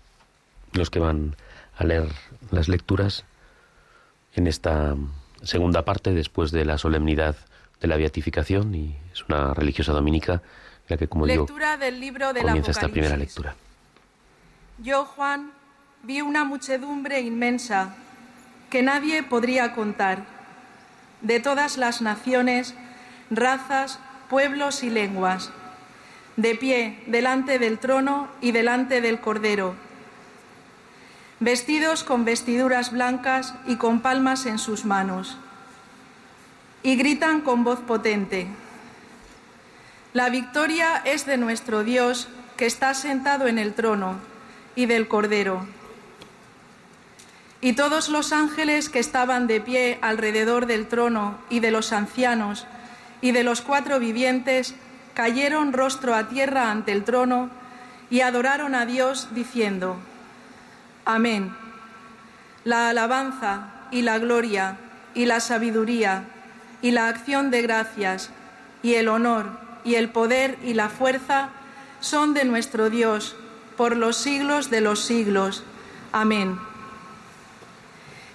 [0.73, 1.37] los que van
[1.77, 2.09] a leer
[2.51, 3.27] las lecturas
[4.35, 4.97] en esta
[5.45, 7.37] segunda parte después de la solemnidad
[7.81, 10.43] de la beatificación y es una religiosa dominica
[10.89, 13.55] la que como lectura del libro del comienza esta primera lectura.
[14.79, 15.53] Yo Juan
[16.03, 17.95] vi una muchedumbre inmensa
[18.71, 20.27] que nadie podría contar.
[21.23, 22.75] De todas las naciones,
[23.31, 25.51] razas, pueblos y lenguas,
[26.37, 29.75] de pie delante del trono y delante del Cordero,
[31.45, 35.37] vestidos con vestiduras blancas y con palmas en sus manos
[36.83, 38.47] y gritan con voz potente,
[40.15, 44.17] La victoria es de nuestro Dios que está sentado en el trono
[44.75, 45.67] y del Cordero.
[47.61, 52.67] Y todos los ángeles que estaban de pie alrededor del trono y de los ancianos
[53.21, 54.75] y de los cuatro vivientes
[55.13, 57.51] cayeron rostro a tierra ante el trono
[58.09, 59.99] y adoraron a Dios diciendo,
[61.05, 61.55] Amén.
[62.65, 64.77] La alabanza y la gloria
[65.15, 66.25] y la sabiduría
[66.83, 68.31] y la acción de gracias
[68.83, 71.51] y el honor y el poder y la fuerza
[72.01, 73.37] son de nuestro Dios
[73.77, 75.65] por los siglos de los siglos.
[76.13, 76.59] Amén.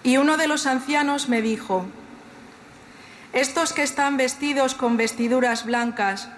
[0.04, 1.86] Y uno de los ancianos me dijo,
[3.34, 6.30] estos que están vestidos con vestiduras blancas,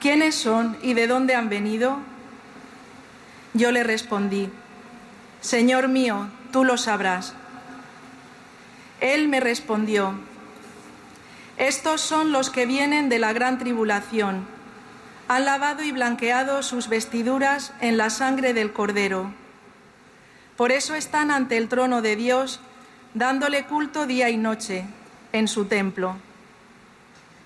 [0.00, 1.98] ¿quiénes son y de dónde han venido?
[3.54, 4.48] Yo le respondí,
[5.40, 7.34] Señor mío, tú lo sabrás.
[9.00, 10.14] Él me respondió,
[11.56, 14.46] estos son los que vienen de la gran tribulación.
[15.28, 19.30] Han lavado y blanqueado sus vestiduras en la sangre del Cordero.
[20.56, 22.60] Por eso están ante el trono de Dios,
[23.12, 24.84] dándole culto día y noche
[25.32, 26.16] en su templo.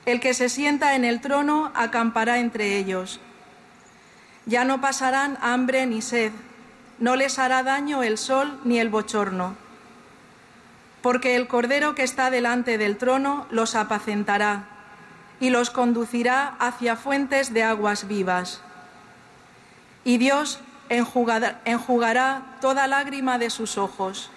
[0.07, 3.19] El que se sienta en el trono acampará entre ellos.
[4.47, 6.31] Ya no pasarán hambre ni sed,
[6.99, 9.57] no les hará daño el sol ni el bochorno
[11.05, 14.65] porque el Cordero que está delante del trono los apacentará
[15.39, 18.63] y los conducirá hacia fuentes de aguas vivas.
[20.03, 24.31] Y Dios enjugará, toda lágrima de sus ojos.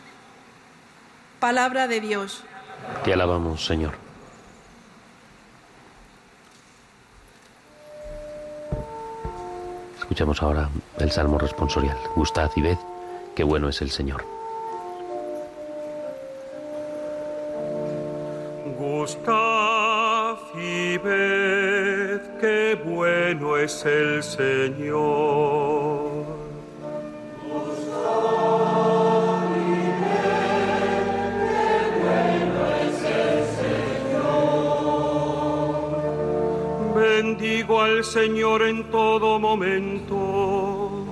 [1.39, 2.43] Palabra de Dios.
[3.05, 4.06] Te alabamos, Señor.
[10.07, 11.97] Escuchamos ahora el Salmo responsorial.
[12.15, 12.77] Gustad y ved
[13.35, 14.23] qué bueno es el Señor.
[18.77, 26.06] Gustad y ved qué bueno es el Señor.
[37.17, 41.03] Bendigo al Señor en todo momento.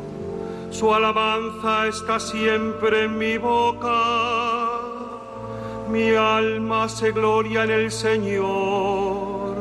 [0.70, 4.86] Su alabanza está siempre en mi boca
[5.90, 9.56] mi alma se gloria en el Señor,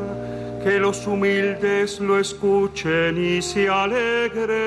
[0.63, 4.65] que los humildes lo escuchen y se alegren.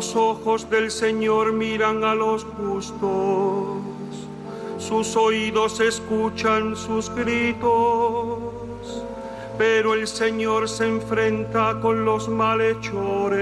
[0.00, 3.76] Los ojos del Señor miran a los justos
[4.78, 8.38] sus oídos escuchan sus gritos,
[9.58, 13.36] pero el Señor se enfrenta con los malhechores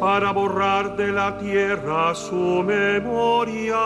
[0.00, 3.78] para borrar de la tierra su memoria.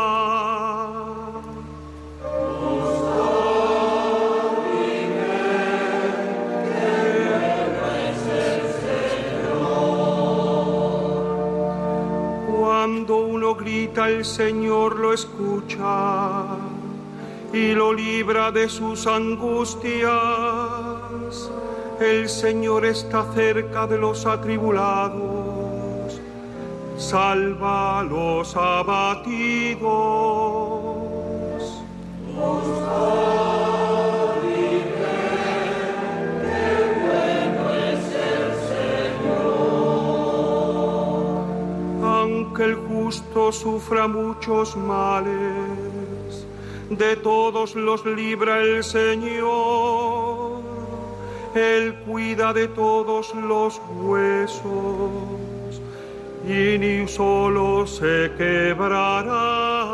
[13.93, 16.45] El Señor lo escucha
[17.53, 20.11] y lo libra de sus angustias.
[22.01, 26.21] El Señor está cerca de los atribulados,
[26.97, 29.85] salva a los abatidos.
[43.53, 46.47] Sufra muchos males,
[46.91, 50.63] de todos los libra el Señor.
[51.55, 54.63] Él cuida de todos los huesos
[56.47, 59.85] y ni solo se quebrará.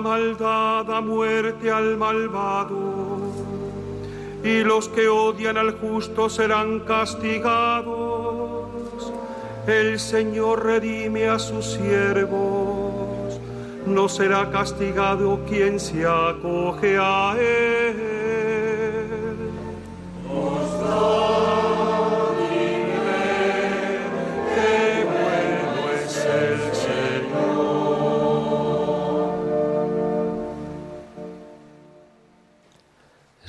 [0.00, 3.18] Maldad da muerte al malvado
[4.42, 8.68] y los que odian al justo serán castigados.
[9.66, 13.40] El Señor redime a sus siervos,
[13.86, 18.18] no será castigado quien se acoge a Él.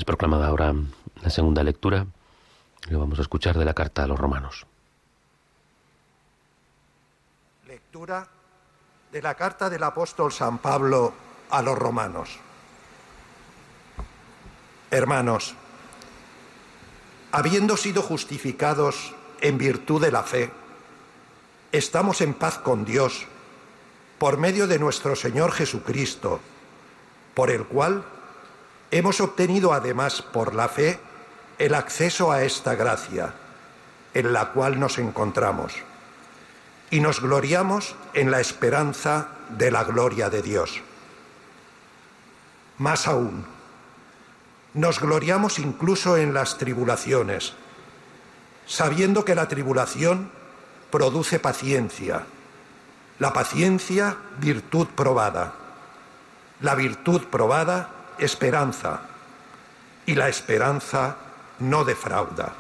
[0.10, 0.74] Proclamada ahora
[1.22, 2.08] la segunda lectura.
[2.90, 4.66] Lo vamos a escuchar de la carta a los romanos.
[7.68, 8.28] Lectura
[9.12, 11.14] de la carta del apóstol San Pablo
[11.52, 12.40] a los romanos.
[14.90, 15.54] Hermanos,
[17.32, 20.50] habiendo sido justificados en virtud de la fe,
[21.72, 23.28] estamos en paz con Dios
[24.18, 26.40] por medio de nuestro Señor Jesucristo,
[27.36, 28.04] por el cual
[28.92, 31.00] hemos obtenido además por la fe
[31.58, 33.34] el acceso a esta gracia,
[34.14, 35.74] en la cual nos encontramos,
[36.90, 40.82] y nos gloriamos en la esperanza de la gloria de Dios.
[42.78, 43.46] Más aún,
[44.74, 47.54] nos gloriamos incluso en las tribulaciones,
[48.66, 50.32] sabiendo que la tribulación
[50.90, 52.26] produce paciencia,
[53.20, 55.54] la paciencia virtud probada,
[56.62, 59.02] la virtud probada esperanza,
[60.06, 61.18] y la esperanza
[61.60, 62.54] no defrauda,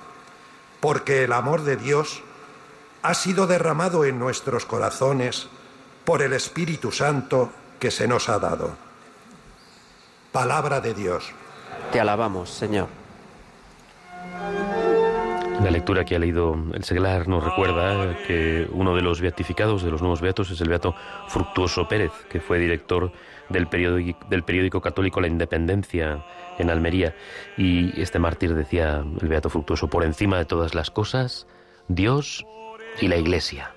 [0.80, 2.22] porque el amor de Dios
[3.02, 5.48] ha sido derramado en nuestros corazones
[6.06, 8.72] por el Espíritu Santo que se nos ha dado.
[10.32, 11.32] Palabra de Dios.
[11.92, 12.88] Te alabamos, Señor.
[15.64, 19.92] La lectura que ha leído el seglar nos recuerda que uno de los beatificados, de
[19.92, 20.96] los nuevos beatos, es el beato
[21.28, 23.12] Fructuoso Pérez, que fue director
[23.50, 26.24] del periódico, del periódico católico La Independencia
[26.58, 27.16] en Almería.
[27.58, 31.48] Y este mártir decía, el beato Fructuoso, por encima de todas las cosas,
[31.88, 32.46] Dios
[33.02, 33.74] y la Iglesia.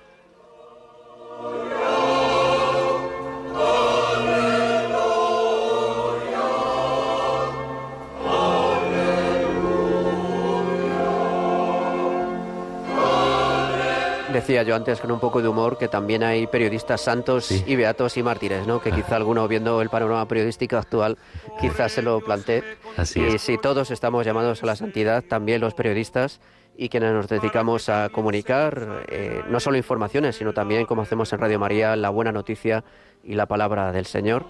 [14.33, 17.63] Decía yo antes con un poco de humor que también hay periodistas santos Sí.
[17.67, 18.81] y beatos y mártires, ¿no?
[18.81, 21.17] Que quizá alguno viendo el panorama periodístico actual
[21.61, 22.63] quizás se lo plantee.
[22.97, 23.41] Así y es.
[23.41, 26.41] si todos estamos llamados a la santidad, también los periodistas
[26.75, 31.39] y quienes nos dedicamos a comunicar eh, no solo informaciones, sino también, como hacemos en
[31.39, 32.83] Radio María, la buena noticia
[33.23, 34.45] y la palabra del Señor.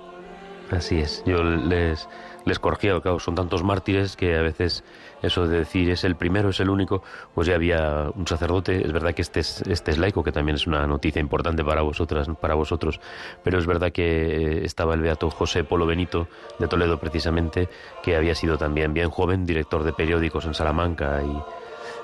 [0.71, 1.21] Así es.
[1.25, 2.07] Yo les,
[2.45, 4.83] les corregía, claro, son tantos mártires que a veces
[5.21, 8.85] eso de decir es el primero, es el único, pues ya había un sacerdote.
[8.85, 11.81] Es verdad que este es, este es laico, que también es una noticia importante para
[11.81, 12.99] vosotras, para vosotros,
[13.43, 16.27] pero es verdad que estaba el beato José Polo Benito
[16.59, 17.69] de Toledo, precisamente,
[18.03, 21.62] que había sido también bien joven, director de periódicos en Salamanca y,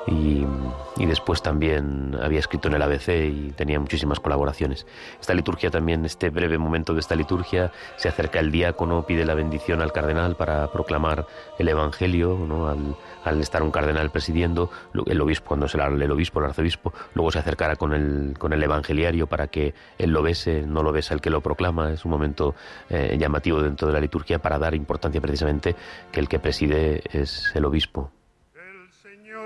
[0.09, 4.85] y, después también había escrito en el ABC y tenía muchísimas colaboraciones.
[5.19, 9.33] Esta liturgia también, este breve momento de esta liturgia, se acerca el diácono, pide la
[9.33, 11.25] bendición al cardenal para proclamar
[11.57, 12.67] el Evangelio, ¿no?
[12.67, 14.69] al, estar un cardenal presidiendo,
[15.05, 18.53] el obispo, cuando se la- el obispo, el arzobispo, luego se acercará con el, con
[18.53, 22.05] el evangeliario para que él lo bese, no lo besa el que lo proclama, es
[22.05, 22.55] un momento
[22.89, 25.75] eh, llamativo dentro de la liturgia para dar importancia precisamente
[26.11, 28.11] que el que preside es el obispo.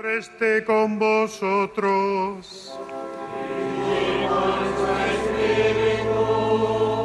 [0.02, 2.78] Esté con vosotros.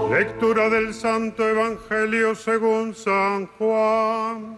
[0.09, 4.57] Lectura del Santo Evangelio según San Juan.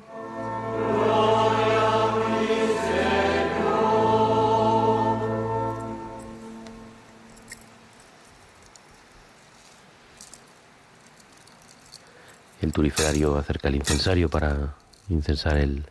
[12.62, 14.76] El turiferario acerca el incensario para
[15.10, 15.86] incensar el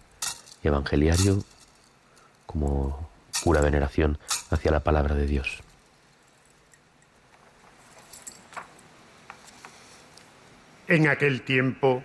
[0.62, 1.45] evangeliario
[2.51, 3.09] como
[3.44, 4.18] pura veneración
[4.51, 5.61] hacia la palabra de Dios.
[10.88, 12.03] En aquel tiempo,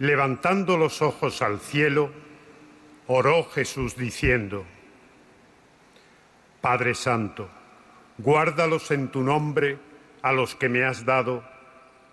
[0.00, 2.10] levantando los ojos al cielo,
[3.06, 4.64] oró Jesús diciendo,
[6.60, 7.48] Padre Santo,
[8.18, 9.78] guárdalos en tu nombre
[10.22, 11.44] a los que me has dado,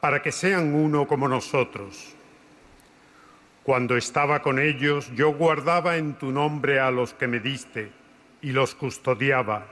[0.02, 2.16] para que sean uno como nosotros.
[3.66, 7.92] Cuando estaba con ellos, yo guardaba en tu nombre a los que me diste
[8.40, 9.66] y los custodiaba,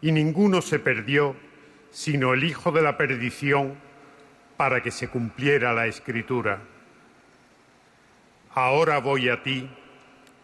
[0.00, 1.36] y ninguno se perdió,
[1.90, 3.74] sino el Hijo de la perdición,
[4.56, 6.60] para que se cumpliera la Escritura.
[8.54, 9.68] Ahora voy a ti,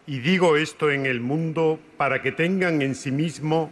[0.05, 3.71] y digo esto en el mundo para que tengan en sí mismo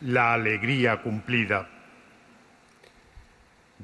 [0.00, 1.68] la alegría cumplida.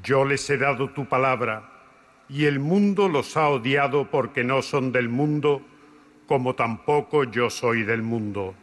[0.02, 1.75] Yo les he dado tu palabra,
[2.28, 5.62] y el mundo los ha odiado porque no son del mundo,
[6.26, 8.54] como tampoco yo soy del mundo.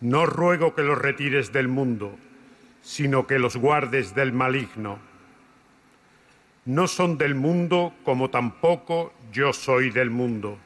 [0.00, 2.16] No ruego que los retires del mundo,
[2.82, 4.98] sino que los guardes del maligno.
[6.64, 10.58] No son del mundo, como tampoco yo soy del mundo.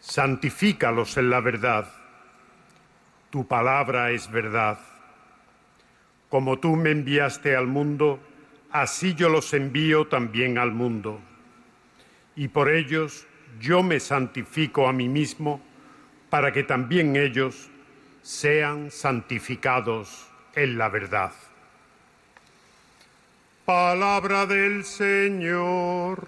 [0.00, 1.92] Santifícalos en la verdad.
[3.30, 4.78] Tu palabra es verdad.
[6.28, 8.20] Como tú me enviaste al mundo,
[8.72, 11.20] así yo los envío también al mundo.
[12.34, 13.26] Y por ellos
[13.60, 15.60] yo me santifico a mí mismo,
[16.30, 17.68] para que también ellos
[18.22, 21.32] sean santificados en la verdad.
[23.66, 26.26] Palabra del Señor.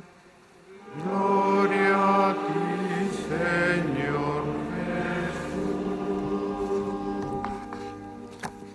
[1.03, 3.94] Gloria a ti, Señor.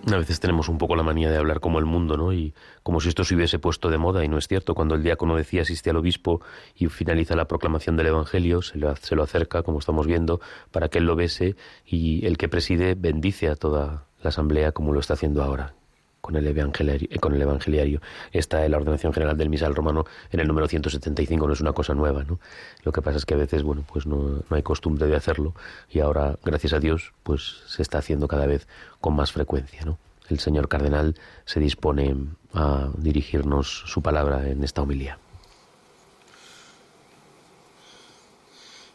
[0.06, 2.32] A veces tenemos un poco la manía de hablar como el mundo, ¿no?
[2.32, 4.74] Y como si esto se hubiese puesto de moda, y no es cierto.
[4.74, 6.40] Cuando el diácono decía asiste al obispo
[6.74, 10.40] y finaliza la proclamación del Evangelio, se lo, se lo acerca, como estamos viendo,
[10.70, 14.92] para que él lo bese, y el que preside bendice a toda la asamblea como
[14.92, 15.74] lo está haciendo ahora
[16.20, 18.00] con el, evangeliario, eh, con el evangeliario.
[18.32, 21.72] Está en la ordenación general del misal romano en el número 175, no es una
[21.72, 22.38] cosa nueva, ¿no?
[22.82, 24.16] Lo que pasa es que a veces, bueno, pues no,
[24.48, 25.54] no hay costumbre de hacerlo
[25.90, 28.68] y ahora, gracias a Dios, pues se está haciendo cada vez
[29.00, 29.80] con más frecuencia.
[30.28, 32.14] El señor cardenal se dispone
[32.54, 35.18] a dirigirnos su palabra en esta homilía.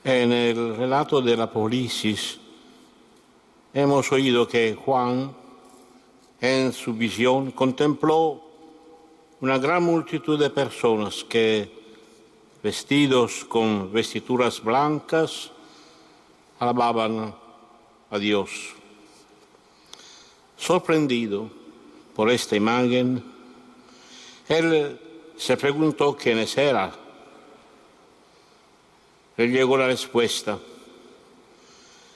[0.04, 2.40] En el relato de la Apocalipsis
[3.74, 5.36] hemos oído que Juan
[6.46, 8.42] en su visión contempló
[9.42, 11.72] una gran multitud de personas que,
[12.62, 15.52] vestidos con vestiduras blancas,
[16.60, 17.36] alababan
[18.12, 18.74] a Dios.
[20.56, 21.50] Sorprendido
[22.16, 23.24] por esta imagen,
[24.48, 25.00] él
[25.36, 26.92] se preguntó quiénes eran.
[29.36, 30.60] Le llegó la respuesta.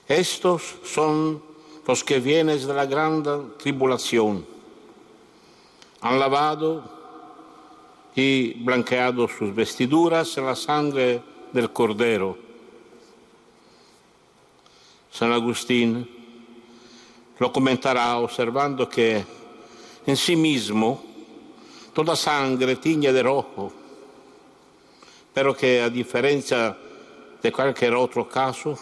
[0.07, 1.48] Estos son
[1.85, 3.23] los que vienen de la gran
[3.57, 4.45] tribulación.
[6.01, 6.83] Han lavado
[8.15, 11.21] y blanqueado sus vestiduras en la sangre
[11.51, 12.37] del Cordero.
[15.11, 16.07] San Agustín
[17.39, 19.23] lo comentará observando que
[20.05, 21.03] en sí mismo
[21.93, 23.71] toda sangre tiñe de rojo,
[25.33, 26.77] pero que a diferencia
[27.41, 28.77] de cualquier otro caso,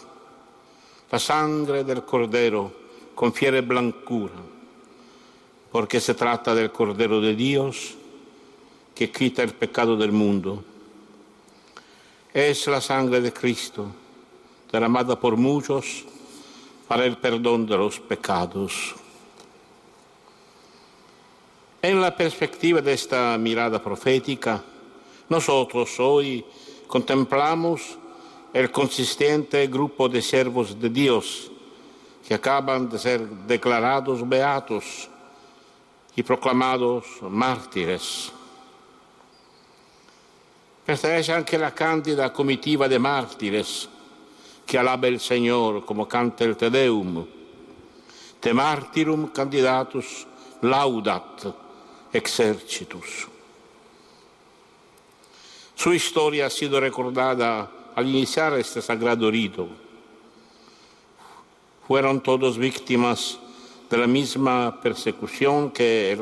[1.10, 2.87] la sangre del Cordero
[3.18, 4.38] confiere blancura,
[5.72, 7.96] porque se trata del Cordero de Dios
[8.94, 10.62] que quita el pecado del mundo.
[12.32, 13.88] Es la sangre de Cristo,
[14.70, 16.04] derramada por muchos
[16.86, 18.94] para el perdón de los pecados.
[21.82, 24.62] En la perspectiva de esta mirada profética,
[25.28, 26.44] nosotros hoy
[26.86, 27.98] contemplamos
[28.52, 31.50] el consistente grupo de siervos de Dios
[32.28, 35.08] que acaban de ser declarados beatos
[36.14, 38.30] y proclamados mártires.
[40.84, 43.88] Pertenece anche la candida comitiva de mártires
[44.66, 47.24] que alaba el Señor como canta el Te Deum.
[48.40, 50.26] Te martyrum candidatus
[50.60, 51.46] laudat
[52.12, 53.26] exercitus.
[55.74, 59.87] Su historia ha sido recordada al iniciar este sagrado rito.
[61.88, 63.38] Fueron todos víctimas
[63.88, 66.12] de la misma persecución que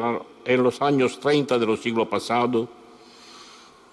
[0.44, 2.68] en los años 30 del siglo pasado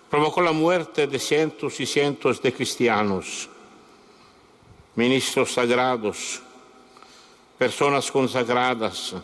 [0.08, 3.50] provocó la muerte de cientos y cientos de cristianos,
[4.94, 6.44] ministros sagrados,
[7.58, 9.16] personas consagradas,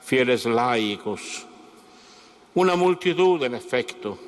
[0.00, 1.44] fieles laicos,
[2.54, 4.18] una multitud en efecto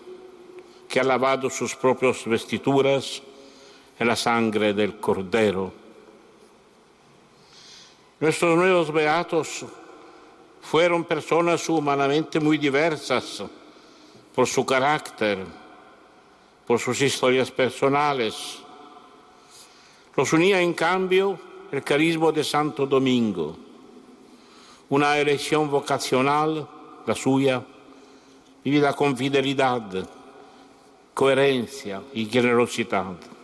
[0.86, 3.22] que ha lavado sus propias vestiduras
[3.98, 5.85] en la sangre del Cordero.
[8.18, 9.66] Nuestros nuevos beatos
[10.62, 13.44] fueron personas humanamente muy diversas
[14.34, 15.44] por su carácter,
[16.66, 18.60] por sus historias personales.
[20.16, 21.38] Los unía en cambio
[21.70, 23.54] el carisma de Santo Domingo,
[24.88, 26.66] una elección vocacional,
[27.06, 27.62] la suya,
[28.64, 30.08] vivida con fidelidad,
[31.12, 33.35] coherencia y generosidad.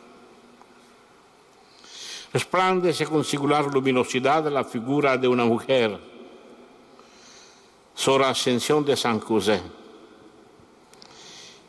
[2.32, 5.98] Resplandece con singular luminosidad la figura de una mujer,
[7.94, 9.60] Sora Ascensión de San José.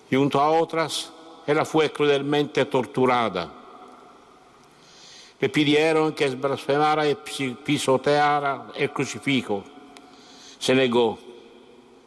[0.10, 1.12] Y junto a otras,
[1.46, 3.52] ella fue cruelmente torturada.
[5.40, 9.66] Le pidieron que blasfemara y pisoteara el crucifijo.
[10.58, 11.20] Se negó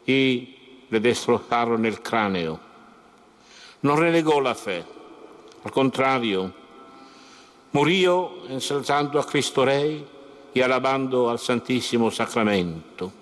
[0.06, 0.56] y
[0.88, 2.58] le destrozaron el cráneo.
[3.82, 4.82] No renegó la fe,
[5.62, 6.54] al contrario,
[7.76, 10.02] murió ensalzando a Cristo Rey
[10.54, 13.12] y alabando al Santísimo Sacramento.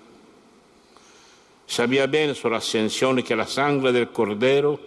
[1.67, 4.79] Sabía bien su ascensión que la sangre del Cordero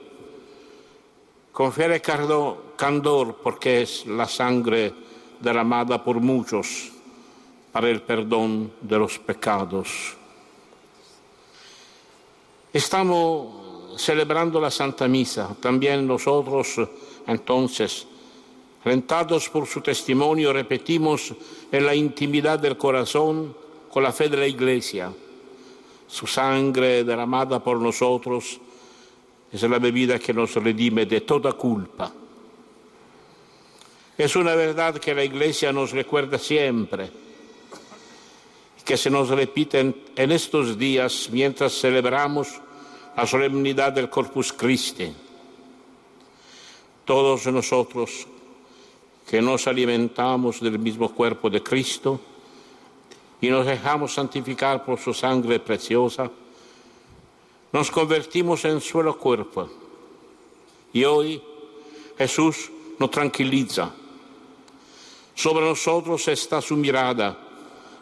[1.52, 4.94] confiere candor porque es la sangre
[5.42, 6.90] derramada por muchos
[7.74, 10.16] para el perdón de los pecados.
[12.72, 16.80] Estamos celebrando la Santa Misa, también nosotros
[17.28, 18.08] entonces,
[18.88, 21.34] alentados por su testimonio, repetimos
[21.72, 23.54] en la intimidad del corazón
[23.92, 25.12] con la fe de la Iglesia.
[26.08, 28.60] Su sangre derramada por nosotros
[29.52, 32.12] es la bebida que nos redime de toda culpa.
[34.18, 37.12] Es una verdad que la Iglesia nos recuerda siempre,
[38.86, 39.80] que se nos repite
[40.16, 42.62] en, estos días mientras celebramos
[43.18, 45.12] la solemnidad del Corpus Christi.
[47.04, 48.28] Todos nosotros
[49.30, 52.20] que nos alimentamos del mismo cuerpo de Cristo
[53.42, 56.32] y nos dejamos santificar por su sangre preciosa,
[57.72, 59.70] nos convertimos en suelo cuerpo.
[60.94, 61.42] Y hoy
[62.18, 63.92] Jesús nos tranquiliza
[65.38, 67.38] sobre nosotros está su mirada,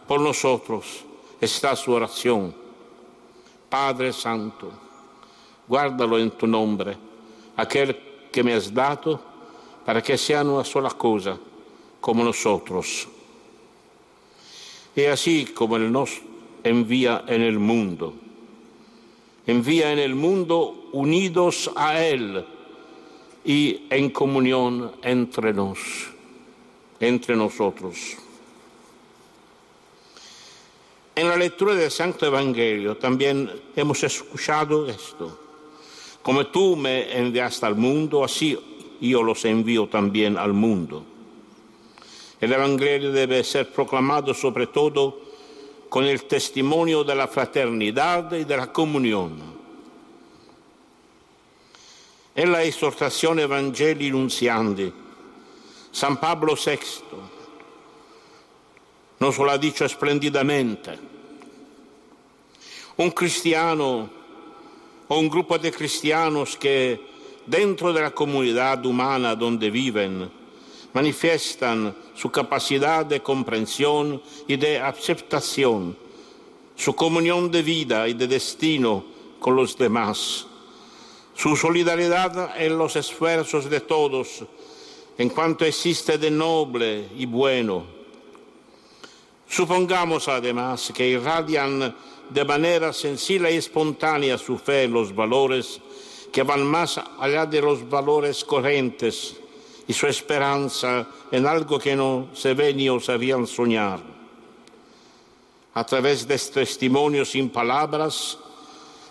[0.07, 1.03] por nosotros
[1.41, 2.55] está su oración.
[3.67, 4.71] Padre Santo,
[5.67, 6.95] guárdalo en tu nombre,
[7.57, 9.19] aquel que me has dado,
[9.85, 11.37] para que sea una sola cosa,
[12.01, 13.07] como nosotros.
[14.95, 16.21] Y así como Él nos
[16.63, 18.13] envía en el mundo,
[19.45, 22.45] envía en el mundo unidos a Él
[23.43, 26.15] y en comunión entre nosotros
[26.99, 28.17] entre nosotros.
[31.15, 35.39] En la lectura del Santo Evangelio también hemos escuchado esto.
[36.21, 38.57] Como tú me enviaste al mundo, así
[39.01, 41.05] yo los envío también al mundo.
[42.39, 45.19] El Evangelio debe ser proclamado sobre todo
[45.89, 49.55] con el testimonio de la fraternidad y de la comunión.
[52.35, 54.91] En la exhortación Evangelii Nunciandi,
[55.91, 56.79] San Pablo VI
[59.19, 60.99] nos ha dicho espléndidamente.
[62.97, 64.09] Un cristiano
[65.07, 67.14] o un grupo de cristianos que
[67.45, 70.29] dentro de la comunidad humana donde viven
[70.93, 75.97] manifiestan su capacidad de comprensión y de aceptación,
[76.73, 79.03] su comunión de vida y de destino
[79.39, 80.47] con los demás,
[81.35, 84.45] su solidaridad en los esfuerzos de todos
[85.17, 87.85] en cuanto existe de noble y bueno.
[89.47, 91.95] Supongamos además que irradian
[92.29, 95.81] de manera sencilla y espontánea su fe en los valores
[96.35, 99.37] que van más allá de los valores corrientes
[99.87, 104.01] y su esperanza en algo que no se ve ni osarían soñar.
[105.75, 108.37] A través de este testimonio sin palabras,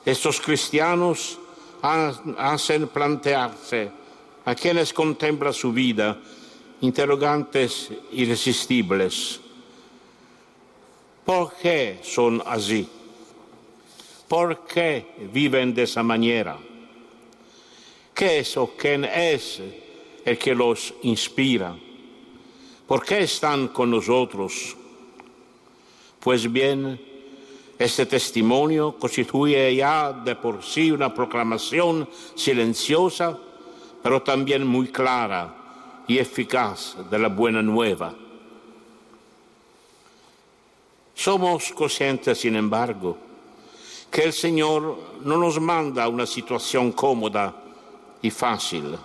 [0.04, 1.38] estos cristianos
[1.80, 3.90] hacen plantearse
[4.44, 6.20] a quienes contempla su vida
[6.82, 9.40] interrogantes irresistibles.
[11.24, 12.86] ¿Por qué son así?
[14.28, 16.58] ¿Por qué viven de esa manera?
[18.14, 19.60] ¿Qué es o quién es
[20.24, 21.76] el que los inspira?
[22.86, 24.76] ¿Por qué están con nosotros?
[26.20, 27.00] Pues bien,
[27.76, 33.36] este testimonio constituye ya de por sí una proclamación silenciosa,
[34.00, 38.14] pero también muy clara y eficaz de la buena nueva.
[41.14, 43.18] Somos conscientes, sin embargo,
[44.08, 47.63] que el Señor no nos manda una situación cómoda
[48.24, 48.96] y fácil.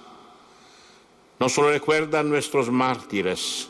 [1.40, 3.68] Nos lo recuerdan nuestros mártires.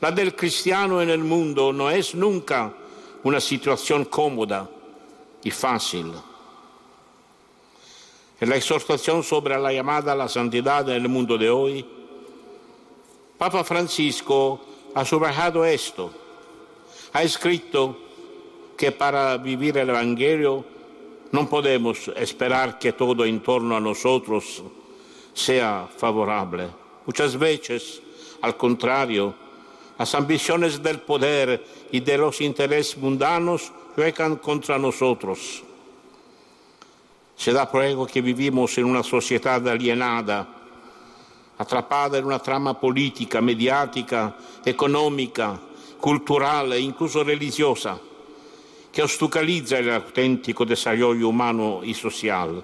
[0.00, 2.74] La del cristiano en el mundo no es nunca
[3.22, 4.68] una situación cómoda
[5.44, 6.12] y fácil.
[8.40, 11.86] En la exhortación sobre la llamada a la santidad en el mundo de hoy,
[13.38, 14.60] Papa Francisco
[14.92, 16.12] ha subrayado esto.
[17.12, 17.96] Ha escrito
[18.76, 20.64] que para vivir el Evangelio
[21.32, 24.62] no podemos esperar que todo en torno a nosotros
[25.32, 26.68] sea favorable.
[27.06, 28.02] Muchas veces,
[28.42, 29.34] al contrario,
[29.98, 35.62] las ambiciones del poder y de los intereses mundanos juegan contra nosotros.
[37.34, 40.46] Se da prueba que vivimos en una sociedad alienada,
[41.56, 45.58] atrapada en una trama política, mediática, económica,
[45.98, 47.98] cultural e incluso religiosa,
[48.92, 52.62] que ostucalizza el auténtico desarrollo humano y social.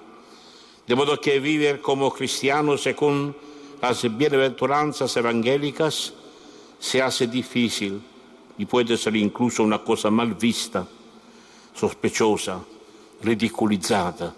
[0.85, 3.35] De modo que vivir como cristianos según
[3.81, 6.13] las bienaventuranzas evangélicas
[6.79, 8.01] se hace difícil
[8.57, 10.85] y puede ser incluso una cosa mal vista,
[11.73, 12.61] sospechosa,
[13.23, 14.33] ridiculizada.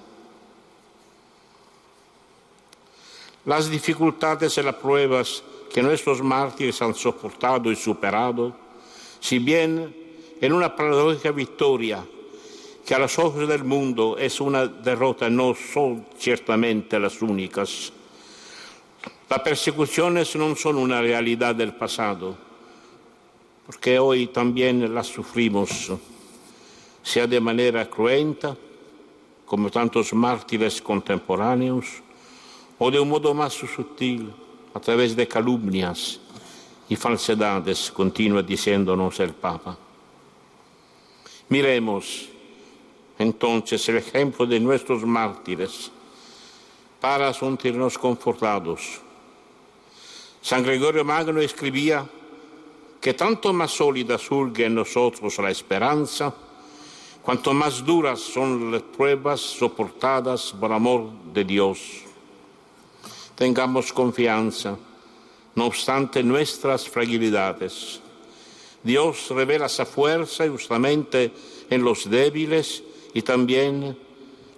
[3.46, 8.56] Las dificultades y las pruebas que nuestros mártires han soportado y superado,
[9.20, 10.01] si bien
[10.42, 12.04] en una paradójica victoria
[12.84, 17.94] que a los ojos del mundo es una derrota, no son ciertamente las únicas.
[19.30, 22.36] Las persecuciones no son una realidad del pasado,
[23.68, 25.92] porque hoy también las sufrimos,
[27.04, 28.58] sea de manera cruenta,
[29.46, 31.86] como tantos mártires contemporáneos,
[32.80, 34.34] o de un modo más sutil,
[34.74, 36.20] a través de calumnias
[36.90, 39.78] y falsedades, continúa diciéndonos el Papa.
[41.52, 42.30] Miremos
[43.20, 45.92] entonces el ejemplo de nuestros mártires
[47.02, 49.02] para sentirnos confortados.
[50.42, 52.08] San Gregorio Magno escribía
[53.02, 56.34] que tanto más sólida surge en nosotros la esperanza,
[57.22, 61.80] cuanto más duras son las pruebas soportadas por amor de Dios.
[63.36, 64.78] Tengamos confianza,
[65.56, 68.00] no obstante nuestras fragilidades
[68.84, 71.32] Dios revela esa fuerza justamente
[71.70, 73.98] en los débiles y también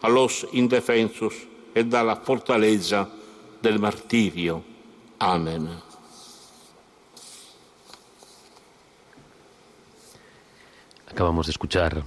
[0.02, 1.34] a los indefensos
[1.76, 3.10] y da la fortaleza
[3.62, 4.64] del martirio.
[5.20, 5.70] Amén.
[11.10, 12.04] Acabamos de escuchar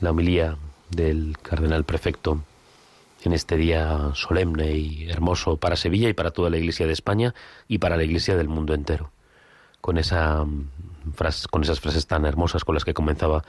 [0.00, 0.56] la homilía
[0.88, 2.40] del cardenal prefecto
[3.22, 7.34] en este día solemne y hermoso para Sevilla y para toda la Iglesia de España
[7.68, 9.10] y para la Iglesia del mundo entero.
[9.80, 10.44] Con esa
[11.50, 13.42] con esas frases tan hermosas con las que comenzaba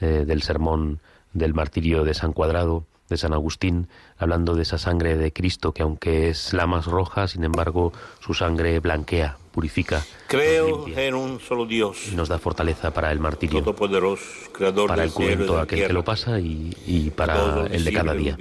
[0.00, 1.00] eh, del sermón
[1.32, 5.82] del martirio de San Cuadrado, de San Agustín, hablando de esa sangre de Cristo que
[5.82, 10.04] aunque es la más roja, sin embargo su sangre blanquea, purifica.
[10.26, 12.08] Creo en un solo Dios.
[12.12, 13.60] Y nos da fortaleza para el martirio.
[13.60, 18.12] Todopoderoso, creador para el cruento aquel que lo pasa y, y para el de cada
[18.12, 18.36] día.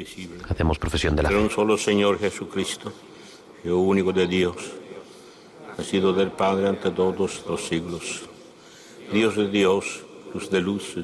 [0.49, 1.37] Hacemos profesión de la fe.
[1.37, 2.91] un solo Señor Jesucristo,
[3.63, 4.55] Hijo único de Dios,
[5.77, 8.23] nacido del Padre ante todos los siglos
[9.11, 10.03] Dios de Dios,
[10.33, 10.97] luz de luz,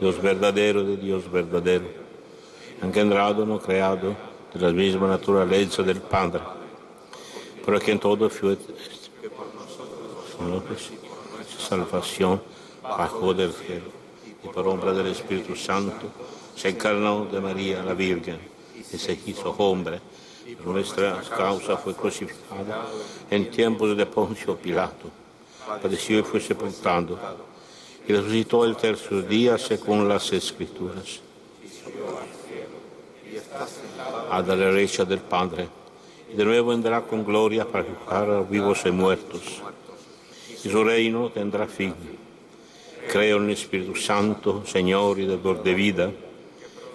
[0.00, 1.88] Dios verdadero de Dios verdadero,
[2.82, 4.16] engendrado, no creado,
[4.54, 6.40] de la misma naturaleza del Padre,
[7.64, 8.56] por quien todo fue
[11.58, 12.40] salvación
[12.82, 13.90] bajo del cielo
[14.42, 16.10] y por obra del Espíritu Santo
[16.56, 18.38] se encarnó de María la Virgen
[18.74, 20.00] y se hizo hombre.
[20.64, 22.64] Nuestra causa fue crucificado
[23.30, 25.08] en tiempos de Poncio Pilato.
[25.82, 27.18] Padeció y fue sepultado
[28.06, 31.20] y resucitó el tercer día según las Escrituras.
[34.30, 35.68] A la derecha del Padre,
[36.32, 39.62] y de nuevo vendrá con gloria para juzgar a vivos y muertos,
[40.64, 41.94] y su reino tendrá fin.
[43.10, 46.10] Creo en el Espíritu Santo, Señor y Dador de vida,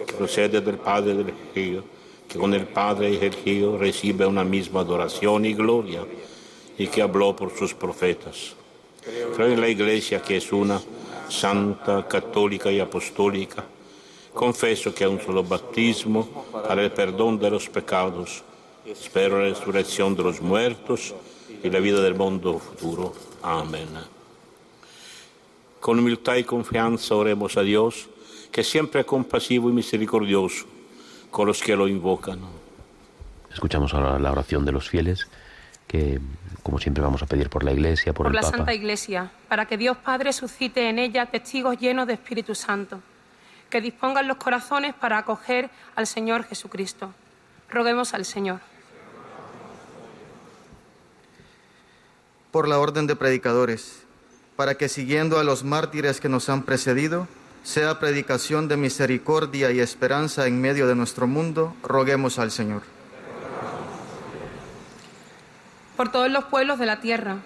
[0.05, 1.83] que procede del Padre del Hijo,
[2.35, 6.03] que con el Padre y el Hijo recibe una misma adoración y gloria,
[6.77, 8.55] y que habló por sus profetas.
[9.33, 10.81] Creo en la Iglesia que es una
[11.29, 13.63] santa, católica y apostólica.
[14.33, 18.43] Confeso que hay un solo bautismo para el perdón de los pecados.
[18.85, 21.15] Espero la resurrección de los muertos
[21.63, 23.13] y la vida del mundo futuro.
[23.43, 23.87] Amén.
[25.79, 28.09] Con humildad y confianza oremos a Dios,
[28.51, 30.74] que siempre es compasivo y misericordioso
[31.35, 32.39] con los que lo invocan.
[33.51, 35.27] Escuchamos ahora la oración de los fieles,
[35.85, 36.21] que
[36.63, 38.55] como siempre vamos a pedir por la Iglesia, por, por el la Papa.
[38.55, 43.01] Santa Iglesia, para que Dios Padre suscite en ella testigos llenos de Espíritu Santo,
[43.69, 47.13] que dispongan los corazones para acoger al Señor Jesucristo.
[47.69, 48.61] Roguemos al Señor.
[52.51, 54.05] Por la orden de predicadores,
[54.55, 57.27] para que siguiendo a los mártires que nos han precedido,
[57.65, 62.83] sea predicación de misericordia y esperanza en medio de nuestro mundo, roguemos al Señor.
[65.97, 67.37] Por todos los pueblos de la tierra,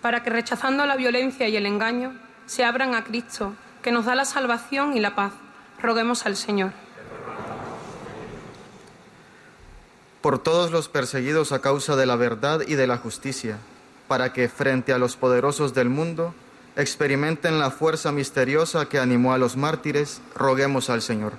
[0.00, 2.14] para que rechazando la violencia y el engaño,
[2.46, 5.34] se abran a Cristo, que nos da la salvación y la paz.
[5.78, 6.72] Roguemos al Señor.
[10.22, 13.58] Por todos los perseguidos a causa de la verdad y de la justicia,
[14.08, 16.34] para que, frente a los poderosos del mundo,
[16.76, 21.32] experimenten la fuerza misteriosa que animó a los mártires, roguemos al Señor.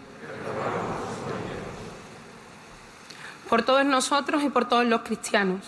[3.50, 5.62] Por todos nosotros y por todos los cristianos,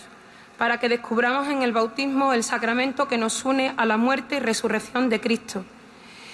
[0.56, 4.40] para que descubramos en el bautismo el sacramento que nos une a la muerte y
[4.40, 5.64] resurrección de Cristo,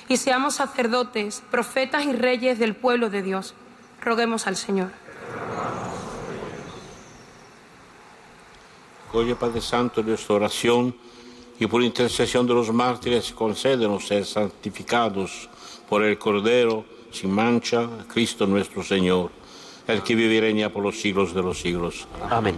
[0.08, 3.54] y seamos sacerdotes, profetas y reyes del pueblo de Dios.
[4.02, 4.90] Roguemos al Señor.
[9.12, 10.94] Oye, Padre Santo, nuestra oración
[11.64, 15.48] y por intercesión de los mártires, concédenos ser santificados
[15.88, 19.30] por el Cordero sin mancha, Cristo nuestro Señor,
[19.86, 22.06] el que vive y reina por los siglos de los siglos.
[22.28, 22.56] Amén.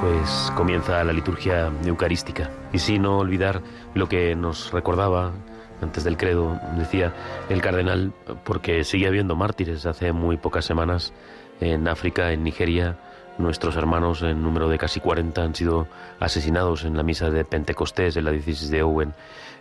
[0.00, 2.48] Pues comienza la liturgia eucarística.
[2.72, 3.60] Y sí, no olvidar
[3.94, 5.32] lo que nos recordaba
[5.80, 7.12] antes del credo, decía
[7.48, 8.12] el cardenal,
[8.44, 9.84] porque sigue habiendo mártires.
[9.84, 11.12] Hace muy pocas semanas
[11.60, 12.98] en África, en Nigeria,
[13.38, 15.88] nuestros hermanos en número de casi 40 han sido
[16.20, 19.14] asesinados en la misa de Pentecostés en la diócesis de Owen.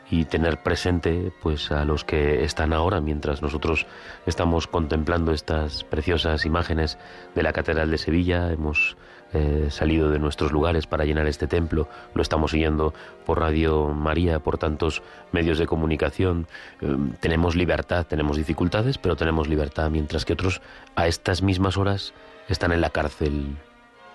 [0.09, 3.87] Y tener presente pues a los que están ahora mientras nosotros
[4.25, 6.97] estamos contemplando estas preciosas imágenes
[7.33, 8.97] de la catedral de Sevilla hemos
[9.33, 11.87] eh, salido de nuestros lugares para llenar este templo.
[12.13, 12.93] Lo estamos siguiendo
[13.25, 15.01] por Radio María por tantos
[15.31, 16.47] medios de comunicación.
[16.81, 20.61] Eh, tenemos libertad tenemos dificultades pero tenemos libertad mientras que otros
[20.95, 22.13] a estas mismas horas
[22.53, 23.57] están en la cárcel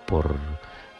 [0.05, 0.35] por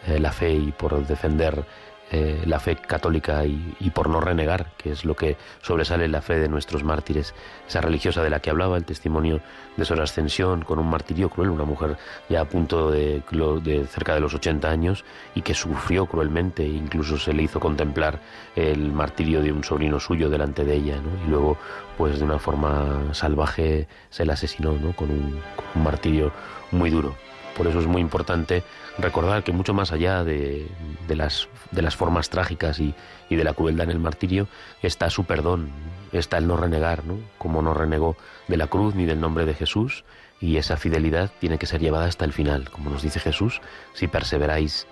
[0.08, 1.66] eh, la fe y por defender
[2.10, 6.40] eh, la fe católica y, por no renegar, que es lo que sobresale la fe
[6.40, 7.34] de nuestros mártires.
[7.68, 9.42] Esa religiosa de la que hablaba, el testimonio
[9.76, 11.98] de su ascensión con un martirio cruel, una mujer
[12.30, 13.22] ya a punto de,
[13.62, 15.04] de cerca de los 80 años
[15.36, 18.22] y que sufrió cruelmente, incluso se le hizo contemplar
[18.56, 21.26] el martirio de un sobrino suyo delante de ella, ¿no?
[21.26, 21.58] y luego,
[21.98, 24.96] pues de una forma salvaje, se la asesinó ¿no?
[24.96, 25.42] con un
[25.76, 26.32] martirio
[26.72, 27.27] muy duro.
[27.58, 28.64] Por eso es muy importante
[29.00, 30.68] recordar que mucho más allá de,
[31.10, 31.48] las,
[31.96, 32.94] formas trágicas y,
[33.30, 34.48] y, de la crueldad en el martirio
[34.84, 35.72] está su perdón,
[36.12, 37.18] está el no renegar, ¿no?
[37.40, 38.16] como no renegó
[38.48, 40.04] de la cruz ni del nombre de Jesús,
[40.40, 43.60] y esa fidelidad tiene que ser llevada hasta el final, como nos dice Jesús,
[43.94, 44.86] si perseveráis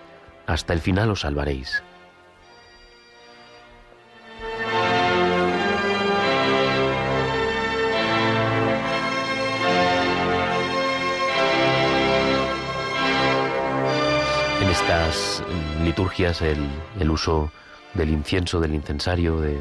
[0.48, 1.84] hasta el final os salvaréis.
[14.86, 15.42] Estas
[15.84, 17.52] liturgias el, uso
[17.96, 19.60] del incienso, del incensario, de,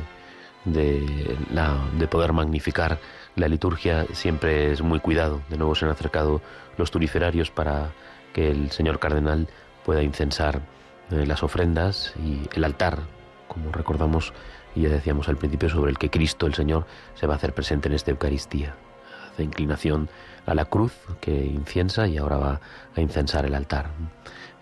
[2.11, 2.99] poder magnificar
[3.35, 5.41] la liturgia siempre es muy cuidado.
[5.49, 6.43] De nuevo se han acercado
[6.77, 7.93] los turiferarios para
[8.35, 9.49] que el señor cardenal
[9.83, 10.61] pueda incensar
[11.11, 12.99] eh, las ofrendas y el altar,
[13.49, 14.35] como recordamos
[14.75, 17.55] y ya decíamos al principio, sobre el que Cristo el Señor se va a hacer
[17.55, 18.75] presente en esta Eucaristía.
[19.33, 20.11] Hace inclinación
[20.45, 22.61] a la cruz que inciensa y ahora va
[22.95, 23.91] a incensar el altar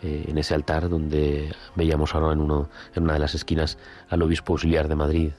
[0.02, 3.78] eh, en ese altar donde veíamos ahora en, uno, en una de las esquinas
[4.08, 5.32] al obispo auxiliar de Madrid,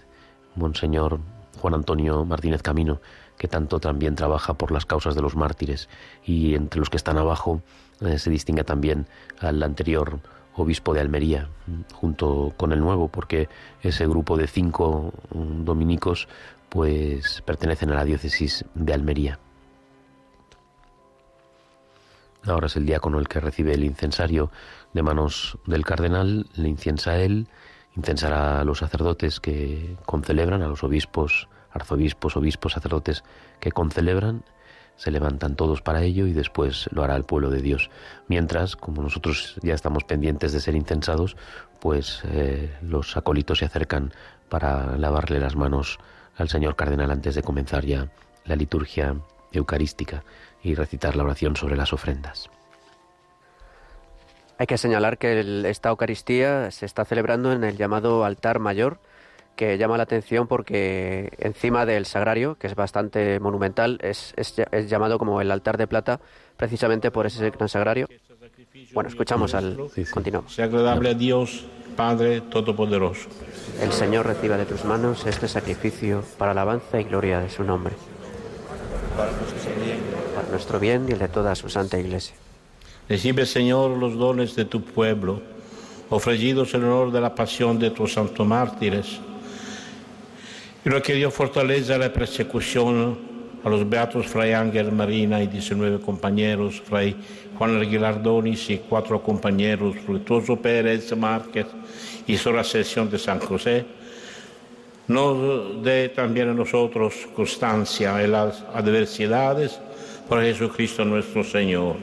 [0.55, 1.19] Monseñor
[1.59, 3.01] Juan Antonio Martínez Camino,
[3.37, 5.89] que tanto también trabaja por las causas de los mártires,
[6.23, 7.61] y entre los que están abajo
[8.01, 9.07] eh, se distingue también
[9.39, 10.19] al anterior
[10.55, 11.49] obispo de Almería,
[11.93, 13.49] junto con el nuevo, porque
[13.81, 16.27] ese grupo de cinco dominicos
[16.69, 19.39] pues pertenecen a la diócesis de Almería.
[22.45, 24.51] Ahora es el diácono el que recibe el incensario
[24.93, 27.47] de manos del cardenal, le inciensa a él,
[27.95, 33.23] incensará a los sacerdotes que concelebran, a los obispos, arzobispos, obispos, sacerdotes
[33.59, 34.43] que concelebran,
[34.95, 37.89] se levantan todos para ello y después lo hará el pueblo de Dios.
[38.27, 41.35] Mientras, como nosotros ya estamos pendientes de ser incensados,
[41.79, 44.13] pues eh, los acólitos se acercan
[44.49, 45.97] para lavarle las manos
[46.37, 48.09] al señor cardenal antes de comenzar ya
[48.45, 49.15] la liturgia
[49.51, 50.23] eucarística
[50.63, 52.49] y recitar la oración sobre las ofrendas.
[54.57, 58.99] Hay que señalar que el, esta Eucaristía se está celebrando en el llamado altar mayor,
[59.55, 64.89] que llama la atención porque encima del sagrario, que es bastante monumental, es, es, es
[64.89, 66.19] llamado como el altar de plata
[66.57, 68.07] precisamente por ese gran sagrario.
[68.93, 69.77] Bueno, escuchamos al...
[70.11, 70.53] Continuamos.
[70.55, 73.29] Sea agradable a Dios, Padre Todopoderoso.
[73.81, 77.95] El Señor reciba de tus manos este sacrificio para alabanza y gloria de su nombre.
[79.15, 82.35] Para nuestro bien y el de toda su santa iglesia.
[83.07, 85.41] Recibe, Señor, los dones de tu pueblo,
[86.09, 89.19] ofrecidos en honor de la pasión de tus santos mártires.
[90.85, 93.17] Y lo que Dios fortaleza la persecución
[93.63, 97.15] a los beatos Fray Ángel Marina y 19 compañeros, Fray
[97.57, 101.67] Juan Aguilardonis y cuatro compañeros, Fructuoso Pérez Márquez
[102.27, 103.85] y Sora Sesión de San José,
[105.07, 109.79] nos dé también a nosotros constancia en las adversidades
[110.29, 111.95] por Jesucristo nuestro Señor.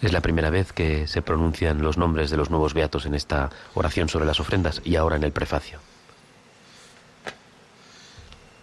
[0.00, 3.50] Es la primera vez que se pronuncian los nombres de los nuevos beatos en esta
[3.74, 5.80] oración sobre las ofrendas y ahora en el prefacio.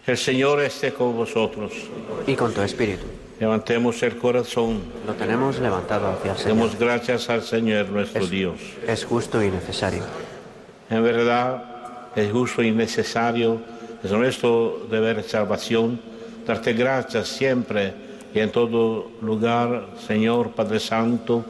[0.07, 1.73] El Señor esté con vosotros.
[2.27, 3.05] Y con tu espíritu.
[3.39, 4.81] Levantemos el corazón.
[5.05, 6.55] Lo tenemos levantado hacia el Señor.
[6.55, 8.59] Demos gracias al Señor nuestro Es- Dios.
[8.87, 10.03] Es justo y necesario.
[10.89, 11.63] En verdad
[12.15, 13.59] es justo y necesario,
[14.03, 15.99] es nuestro deber de salvación,
[16.45, 17.93] darte gracias siempre
[18.33, 21.43] y en todo lugar, Señor Padre Santo,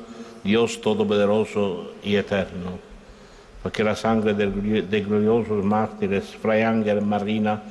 [0.43, 2.79] Dios Todopoderoso y Eterno.
[3.61, 7.63] Porque la sangre de gloriosos mártires, Fray Ángel Marina,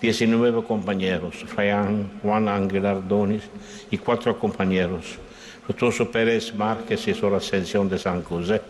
[0.00, 1.72] 19 compañeros, Fray
[2.22, 3.42] Juan Ángel Ardonis
[3.90, 5.18] y cuatro compañeros,
[5.64, 8.60] Fructuoso Pérez Márquez y Sor Ascensión de San José,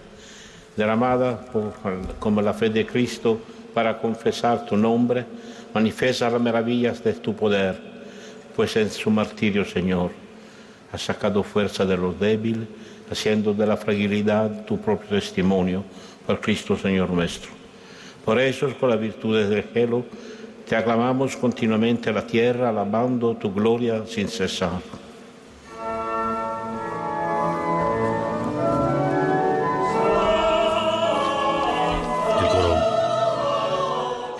[0.80, 1.74] derramada por,
[2.18, 3.38] como la fe de Cristo
[3.74, 5.26] para confesar tu nombre,
[5.74, 7.78] manifiesta las maravillas de tu poder,
[8.56, 10.10] pues en su martirio, Señor,
[10.90, 12.66] has sacado fuerza de los débiles,
[13.10, 15.84] haciendo de la fragilidad tu propio testimonio
[16.26, 17.50] por Cristo, Señor nuestro.
[18.24, 20.04] Por eso, con las virtudes del cielo,
[20.66, 24.80] te aclamamos continuamente a la tierra, alabando tu gloria sin cesar.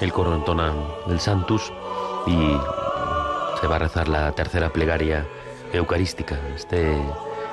[0.00, 0.72] El coro entona
[1.08, 1.72] el Santus
[2.26, 2.56] y
[3.60, 5.26] se va a rezar la tercera plegaria
[5.72, 6.38] eucarística.
[6.54, 6.96] Este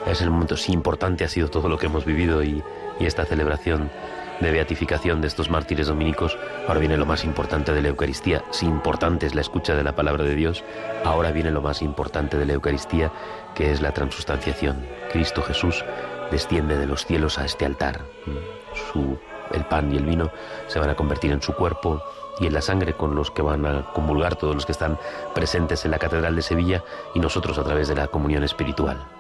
[0.06, 2.64] es el momento, sí, importante ha sido todo lo que hemos vivido y,
[3.00, 3.92] y esta celebración
[4.40, 6.38] de beatificación de estos mártires dominicos.
[6.68, 8.44] Ahora viene lo más importante de la Eucaristía.
[8.52, 10.64] Si importante es la escucha de la palabra de Dios,
[11.04, 13.12] ahora viene lo más importante de la Eucaristía,
[13.56, 14.86] que es la transustanciación.
[15.12, 15.84] Cristo Jesús
[16.32, 18.02] desciende de los cielos a este altar.
[18.92, 19.18] Su,
[19.52, 20.30] el pan y el vino
[20.68, 22.02] se van a convertir en su cuerpo
[22.40, 24.98] y en la sangre con los que van a comulgar todos los que están
[25.34, 26.84] presentes en la Catedral de Sevilla
[27.14, 29.17] y nosotros a través de la comunión espiritual.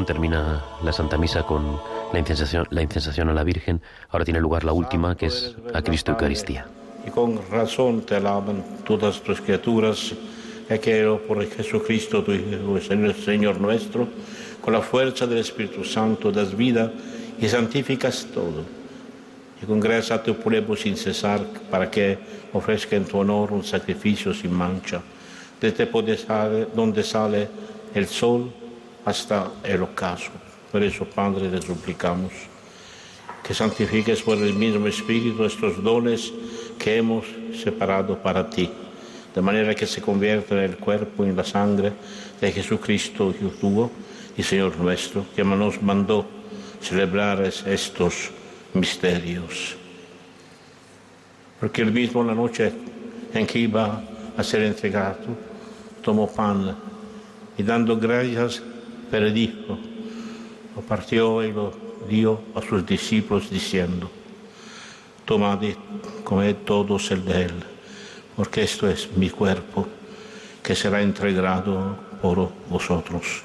[0.00, 1.78] Termina la Santa Misa con
[2.14, 5.82] la incensación, la incensación a la Virgen, ahora tiene lugar la última, que es a
[5.82, 6.66] Cristo Eucaristía.
[7.06, 10.14] Y con razón te alaban todas tus criaturas,
[10.80, 14.08] quiero por Jesucristo, tu Hijo, Señor, Señor nuestro,
[14.62, 16.90] con la fuerza del Espíritu Santo das vida
[17.38, 18.64] y santificas todo.
[19.62, 22.18] Y congresa a tu pueblo sin cesar para que
[22.54, 25.02] ofrezca en tu honor un sacrificio sin mancha,
[25.60, 27.48] desde sale, donde sale
[27.94, 28.61] el sol
[29.04, 30.30] hasta el ocaso.
[30.70, 32.32] Por eso, Padre, te suplicamos
[33.42, 36.32] que santifiques por el mismo Espíritu estos dones
[36.78, 37.24] que hemos
[37.62, 38.70] separado para ti,
[39.34, 41.92] de manera que se conviertan en el cuerpo y en la sangre
[42.40, 43.90] de Jesucristo, Hijo tuyo
[44.36, 46.26] y Señor nuestro, que nos mandó
[46.80, 48.30] celebrar es- estos
[48.74, 49.76] misterios.
[51.60, 52.72] Porque él mismo la noche
[53.34, 54.02] en que iba
[54.36, 55.18] a ser entregado,
[56.02, 56.76] tomó pan
[57.56, 58.62] y dando gracias,
[59.20, 59.78] bendijo,
[60.74, 61.72] lo partió y lo
[62.08, 64.10] dio a sus discípulos diciendo,
[65.24, 65.74] tomad y
[66.64, 67.52] todos el de él,
[68.36, 69.86] porque esto es mi cuerpo
[70.62, 73.42] que será entregado por vosotros.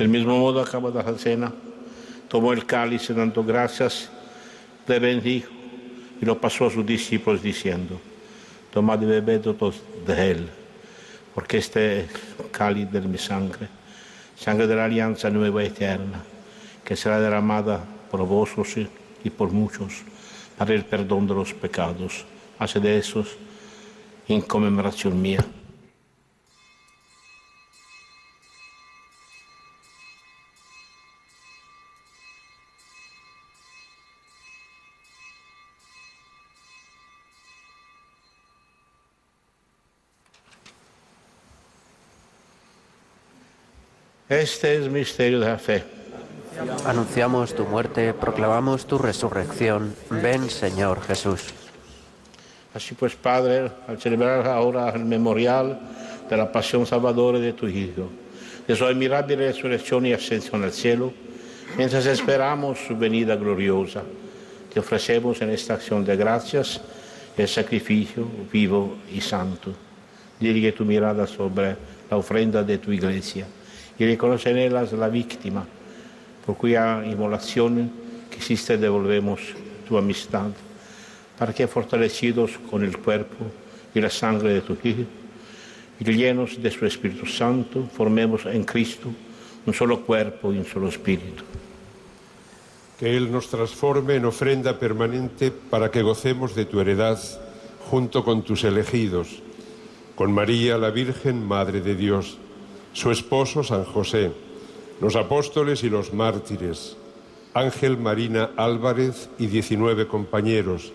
[0.00, 1.52] Del mismo modo, acabada la cena,
[2.26, 4.08] tomó el cáliz dando gracias,
[4.86, 5.50] le bendijo
[6.18, 8.00] y lo pasó a sus discípulos diciendo,
[8.72, 10.48] tomad y bebed todos de él,
[11.34, 12.06] porque este es
[12.50, 13.68] cáliz de mi sangre,
[14.36, 16.24] sangre de la alianza nueva eterna,
[16.82, 18.88] que será derramada por vosotros
[19.22, 20.00] y por muchos
[20.56, 22.24] para el perdón de los pecados.
[22.58, 23.36] Hace de esos
[24.26, 25.44] en conmemoración mía.
[44.30, 45.82] Este es el misterio de la fe.
[46.86, 49.92] Anunciamos tu muerte, proclamamos tu resurrección.
[50.08, 51.46] Ven, Señor Jesús.
[52.72, 55.80] Así pues, Padre, al celebrar ahora el memorial
[56.30, 58.08] de la pasión salvadora de tu Hijo,
[58.68, 61.12] de su admirable resurrección y ascensión al cielo,
[61.76, 64.04] mientras esperamos su venida gloriosa,
[64.72, 66.80] te ofrecemos en esta acción de gracias
[67.36, 69.74] el sacrificio vivo y santo.
[70.38, 71.74] Dirige tu mirada sobre
[72.08, 73.44] la ofrenda de tu iglesia
[74.00, 75.62] y reconoce en ellas la víctima,
[76.46, 77.90] por cuya inmolación
[78.34, 79.40] quisiste devolvemos
[79.86, 80.48] tu amistad,
[81.38, 83.44] para que fortalecidos con el cuerpo
[83.94, 85.04] y la sangre de tu Hijo,
[86.00, 89.10] y llenos de su Espíritu Santo, formemos en Cristo
[89.66, 91.44] un solo cuerpo y un solo espíritu.
[92.98, 97.18] Que Él nos transforme en ofrenda permanente para que gocemos de tu heredad
[97.90, 99.42] junto con tus elegidos,
[100.14, 102.38] con María la Virgen, Madre de Dios,
[102.92, 104.32] su esposo San José,
[105.00, 106.96] los apóstoles y los mártires,
[107.54, 110.92] Ángel Marina Álvarez y 19 compañeros,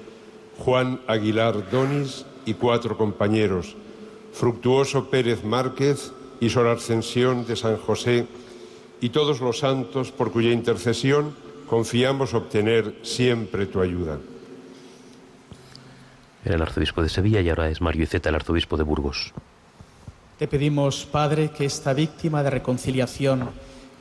[0.58, 3.76] Juan Aguilar Donis y cuatro compañeros,
[4.34, 8.28] Fructuoso Pérez Márquez y Sor Ascensión de San José
[9.02, 11.36] y todos los santos por cuya intercesión
[11.68, 14.20] confiamos obtener siempre tu ayuda.
[16.44, 19.34] Era el arzobispo de Sevilla y ahora es Mario Iceta, el arzobispo de Burgos.
[20.38, 23.50] Te pedimos, Padre, que esta víctima de reconciliación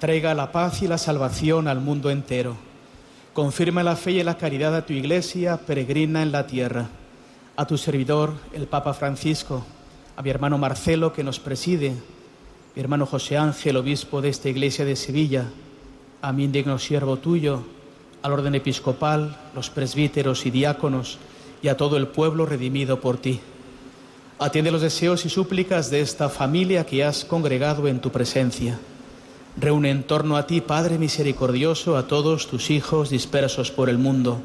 [0.01, 2.57] traiga la paz y la salvación al mundo entero.
[3.33, 6.89] Confirma la fe y la caridad a tu iglesia peregrina en la tierra,
[7.55, 9.65] a tu servidor, el Papa Francisco,
[10.17, 11.95] a mi hermano Marcelo, que nos preside,
[12.75, 15.45] mi hermano José Ángel, obispo de esta iglesia de Sevilla,
[16.21, 17.63] a mi indigno siervo tuyo,
[18.23, 21.17] al orden episcopal, los presbíteros y diáconos,
[21.63, 23.41] y a todo el pueblo redimido por ti.
[24.39, 28.81] Atiende los deseos y súplicas de esta familia que has congregado en tu presencia.
[29.57, 34.41] Reúne en torno a ti, Padre misericordioso, a todos tus hijos dispersos por el mundo,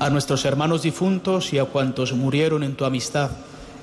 [0.00, 3.30] a nuestros hermanos difuntos y a cuantos murieron en tu amistad.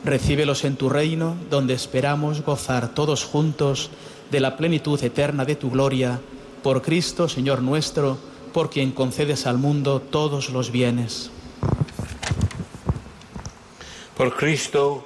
[0.03, 3.89] Recíbelos en tu reino, donde esperamos gozar todos juntos
[4.31, 6.19] de la plenitud eterna de tu gloria,
[6.61, 8.17] por Cristo, Señor nuestro,
[8.51, 11.31] por quien concedes al mundo todos los bienes.
[14.17, 15.05] Por Cristo,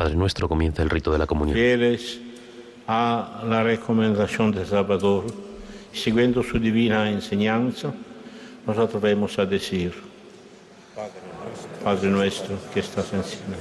[0.00, 1.54] Padre Nuestro comienza el rito de la comunión.
[1.54, 2.18] Fieles
[2.88, 5.26] a la recomendación de Salvador,
[5.92, 7.92] siguiendo su divina enseñanza,
[8.66, 9.92] nos atrevemos a decir,
[11.84, 13.56] Padre nuestro que estás en el cielo,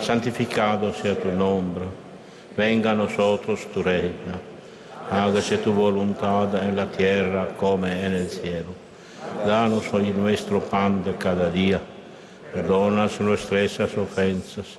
[0.00, 1.84] santificado sea tu nombre,
[2.56, 4.40] venga a nosotros tu reino,
[5.10, 8.72] hágase tu voluntad en la tierra como en el cielo.
[9.46, 11.78] Danos hoy nuestro pan de cada día,
[12.54, 14.78] perdona nuestras ofensas.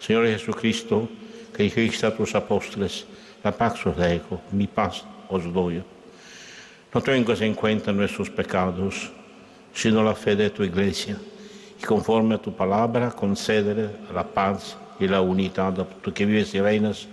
[0.00, 1.06] Señor Jesucristo,
[1.54, 3.04] que dijiste a tus apóstoles,
[3.44, 5.82] la paz os dejo, mi paz os doy.
[6.92, 9.10] No tengas en cuenta nuestros pecados,
[9.74, 11.18] sino la fe de tu iglesia,
[11.78, 16.60] y conforme a tu palabra conceder la paz y la unidad, tú que vives y
[16.60, 17.06] reinas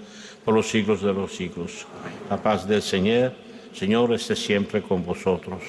[0.46, 1.86] por los siglos de los siglos.
[2.30, 3.34] La paz del Señor,
[3.74, 5.60] Señor, esté siempre con vosotros.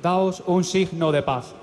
[0.00, 1.54] Daos un signo de paz.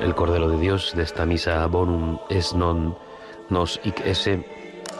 [0.00, 2.96] El Cordero de Dios de esta misa Bonum es non
[3.48, 4.44] nos hic esse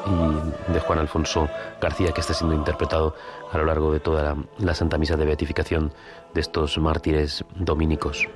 [0.06, 1.48] y de Juan Alfonso
[1.80, 3.14] García que está siendo interpretado
[3.52, 5.92] a lo largo de toda la, la Santa Misa de Beatificación
[6.34, 8.26] de estos mártires dominicos.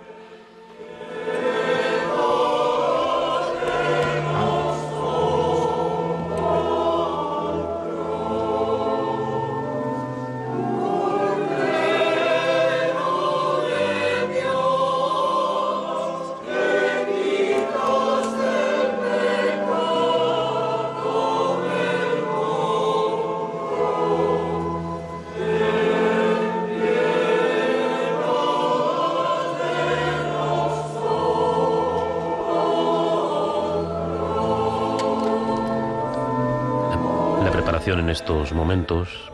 [37.98, 39.30] En estos momentos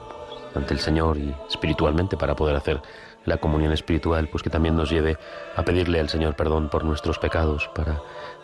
[0.55, 2.83] ante el Señor y espiritualmente para poder hacer
[3.25, 5.19] la comunión espiritual, pues que también nos lleve
[5.57, 8.01] a pedirle al Señor perdón por nuestros pecados para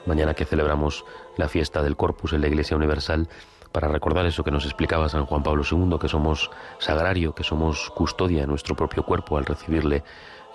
[0.07, 1.05] mañana que celebramos
[1.37, 3.29] la fiesta del Corpus en la Iglesia Universal,
[3.73, 7.91] para recordar eso que nos explicaba San Juan Pablo II, que somos sagrario, que somos
[7.91, 10.05] custodia de nuestro propio cuerpo al recibirle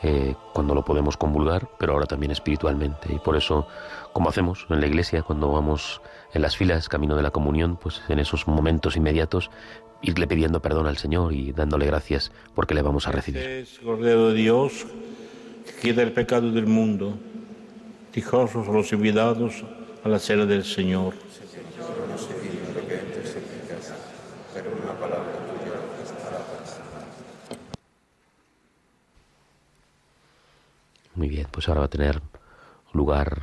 [0.01, 3.13] eh, cuando lo podemos convulgar, pero ahora también espiritualmente.
[3.13, 3.67] Y por eso,
[4.13, 6.01] como hacemos en la iglesia, cuando vamos
[6.33, 9.49] en las filas camino de la comunión, pues en esos momentos inmediatos,
[10.01, 13.41] irle pidiendo perdón al Señor y dándole gracias porque le vamos a recibir.
[13.41, 14.85] Es Cordero de Dios,
[15.65, 17.17] que quita el pecado del mundo.
[18.13, 19.63] Dichosos los invitados
[20.03, 21.13] a la cena del Señor.
[31.19, 32.21] Muy bien, pues ahora va a tener
[32.93, 33.41] lugar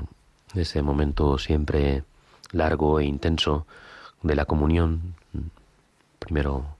[0.55, 2.05] ese momento siempre
[2.53, 3.67] largo e intenso
[4.23, 5.15] de la comunión.
[6.19, 6.79] Primero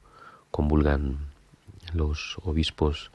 [0.51, 1.19] convulgan
[1.93, 3.11] los obispos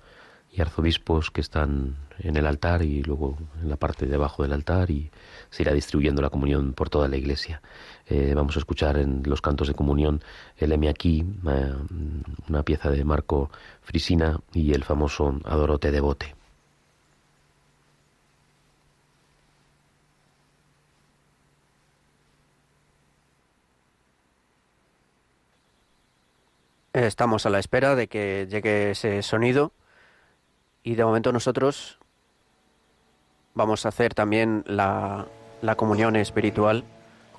[0.51, 4.53] y arzobispos que están en el altar y luego en la parte de abajo del
[4.53, 5.09] altar y
[5.49, 7.63] se irá distribuyendo la comunión por toda la iglesia.
[8.05, 10.21] Eh, vamos a escuchar en los cantos de comunión
[10.55, 11.73] el Eme aquí, eh,
[12.47, 13.49] una pieza de Marco
[13.81, 16.40] Frisina y el famoso Adorote Devote.
[26.93, 29.71] Estamos a la espera de que llegue ese sonido
[30.83, 31.99] y de momento nosotros
[33.53, 35.25] vamos a hacer también la,
[35.61, 36.83] la comunión espiritual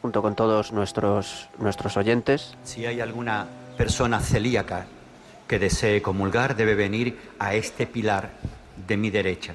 [0.01, 2.57] junto con todos nuestros, nuestros oyentes.
[2.65, 3.47] Si hay alguna
[3.77, 4.87] persona celíaca
[5.47, 8.31] que desee comulgar, debe venir a este pilar
[8.87, 9.55] de mi derecha.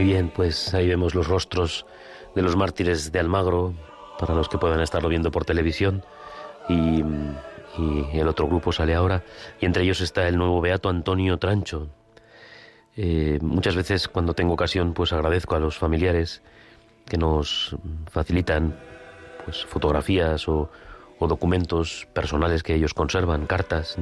[0.00, 1.84] Muy bien, pues ahí vemos los rostros
[2.34, 3.74] de los mártires de Almagro,
[4.18, 6.02] para los que puedan estarlo viendo por televisión.
[6.70, 7.04] Y,
[7.76, 9.22] y el otro grupo sale ahora.
[9.60, 11.88] Y entre ellos está el nuevo beato Antonio Trancho.
[12.96, 16.40] Eh, muchas veces cuando tengo ocasión, pues agradezco a los familiares
[17.04, 17.76] que nos
[18.10, 18.80] facilitan
[19.44, 20.70] pues fotografías o,
[21.20, 23.96] o documentos personales que ellos conservan, cartas,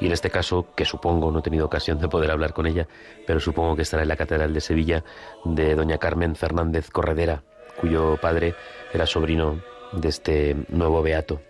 [0.00, 2.88] y en este caso, que supongo, no he tenido ocasión de poder hablar con ella,
[3.26, 5.04] pero supongo que estará en la Catedral de Sevilla,
[5.44, 7.44] de doña Carmen Fernández Corredera,
[7.80, 8.54] cuyo padre
[8.92, 9.62] era sobrino
[9.92, 11.40] de este nuevo beato.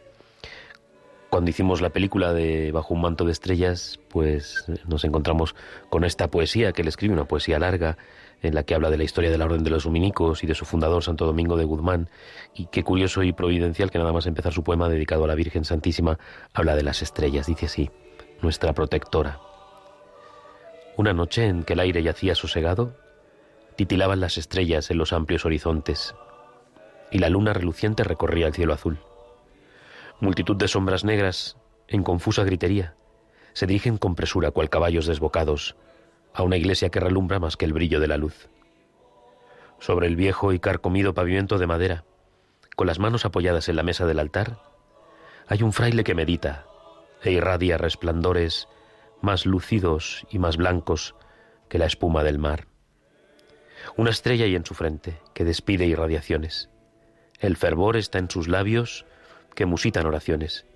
[1.31, 5.55] Cuando hicimos la película de Bajo un manto de estrellas, pues nos encontramos
[5.89, 7.97] con esta poesía que él escribe, una poesía larga,
[8.43, 10.55] en la que habla de la historia de la Orden de los Dominicos y de
[10.55, 12.09] su fundador, Santo Domingo de Guzmán,
[12.55, 15.65] y qué curioso y providencial que nada más empezar su poema dedicado a la Virgen
[15.65, 16.19] Santísima,
[16.53, 17.91] habla de las estrellas, dice así,
[18.43, 19.41] nuestra protectora.
[20.97, 22.95] Una noche en que el aire yacía sosegado,
[23.77, 26.15] titilaban las estrellas en los amplios horizontes,
[27.11, 28.99] y la luna reluciente recorría el cielo azul.
[30.21, 31.57] Multitud de sombras negras,
[31.89, 32.95] en confusa gritería,
[33.53, 35.77] se dirigen con presura cual caballos desbocados
[36.37, 38.51] a una iglesia que relumbra más que el brillo de la luz.
[39.81, 42.05] Sobre el viejo y carcomido pavimento de madera,
[42.77, 44.59] con las manos apoyadas en la mesa del altar,
[45.49, 46.67] hay un fraile que medita
[47.23, 48.69] e irradia resplandores
[49.23, 51.15] más lúcidos y más blancos
[51.71, 52.67] que la espuma del mar.
[53.97, 56.69] Una estrella hay en su frente que despide irradiaciones.
[57.41, 59.07] El fervor está en sus labios
[59.55, 60.67] que musitan oraciones,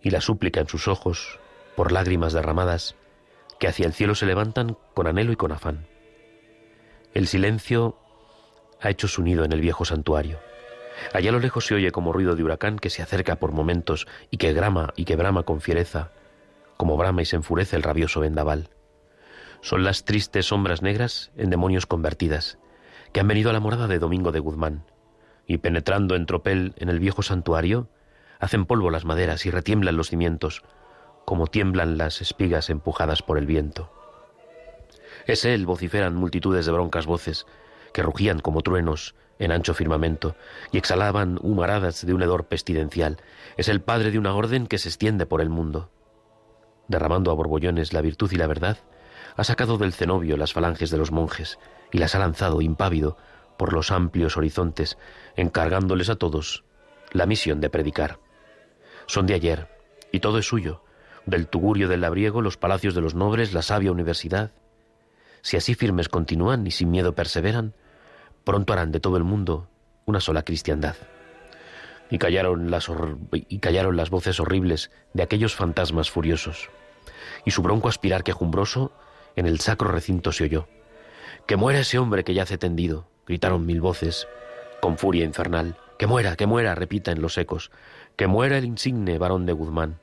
[0.00, 1.38] y la súplica en sus ojos,
[1.74, 2.96] por lágrimas derramadas,
[3.58, 5.86] que hacia el cielo se levantan con anhelo y con afán.
[7.14, 7.96] El silencio
[8.80, 10.38] ha hecho su nido en el viejo santuario.
[11.12, 14.06] Allá a lo lejos se oye como ruido de huracán que se acerca por momentos
[14.30, 16.10] y que grama y que brama con fiereza,
[16.76, 18.70] como brama y se enfurece el rabioso vendaval.
[19.60, 22.58] Son las tristes sombras negras en demonios convertidas,
[23.12, 24.84] que han venido a la morada de Domingo de Guzmán,
[25.46, 27.88] y penetrando en tropel en el viejo santuario,
[28.38, 30.62] hacen polvo las maderas y retiemblan los cimientos,
[31.26, 33.92] como tiemblan las espigas empujadas por el viento.
[35.26, 37.46] Es él, vociferan multitudes de broncas voces,
[37.92, 40.36] que rugían como truenos en ancho firmamento
[40.70, 43.18] y exhalaban humaradas de un hedor pestidencial.
[43.56, 45.90] Es el padre de una orden que se extiende por el mundo.
[46.86, 48.78] Derramando a borbollones la virtud y la verdad,
[49.36, 51.58] ha sacado del cenobio las falanges de los monjes
[51.90, 53.16] y las ha lanzado impávido
[53.58, 54.96] por los amplios horizontes,
[55.34, 56.64] encargándoles a todos
[57.10, 58.20] la misión de predicar.
[59.06, 59.68] Son de ayer,
[60.12, 60.82] y todo es suyo,
[61.26, 64.52] del tugurio del labriego, los palacios de los nobles, la sabia universidad.
[65.42, 67.74] Si así firmes continúan y sin miedo perseveran,
[68.44, 69.68] pronto harán de todo el mundo
[70.06, 70.94] una sola cristiandad.
[72.08, 72.88] Y callaron las,
[73.32, 76.70] y callaron las voces horribles de aquellos fantasmas furiosos.
[77.44, 78.92] Y su bronco aspirar quejumbroso
[79.34, 80.68] en el sacro recinto se oyó.
[81.46, 84.28] Que muera ese hombre que yace tendido, gritaron mil voces,
[84.80, 85.76] con furia infernal.
[85.98, 87.72] Que muera, que muera, repiten los ecos.
[88.14, 89.98] Que muera el insigne varón de Guzmán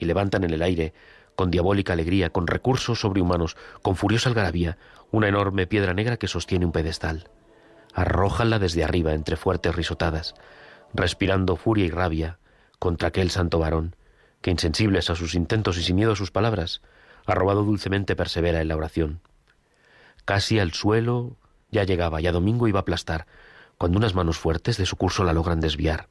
[0.00, 0.92] y levantan en el aire,
[1.36, 4.78] con diabólica alegría, con recursos sobrehumanos, con furiosa algarabía,
[5.12, 7.28] una enorme piedra negra que sostiene un pedestal.
[7.94, 10.34] Arrójanla desde arriba entre fuertes risotadas,
[10.92, 12.38] respirando furia y rabia
[12.78, 13.94] contra aquel santo varón,
[14.40, 16.80] que insensibles a sus intentos y sin miedo a sus palabras,
[17.26, 19.20] ha robado dulcemente persevera en la oración.
[20.24, 21.36] Casi al suelo
[21.70, 23.26] ya llegaba, ya Domingo iba a aplastar,
[23.76, 26.08] cuando unas manos fuertes de su curso la logran desviar,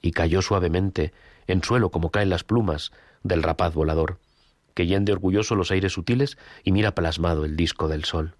[0.00, 1.12] y cayó suavemente
[1.46, 2.92] en suelo como caen las plumas
[3.24, 4.18] del rapaz volador,
[4.74, 8.36] que yende orgulloso los aires sutiles y mira plasmado el disco del sol.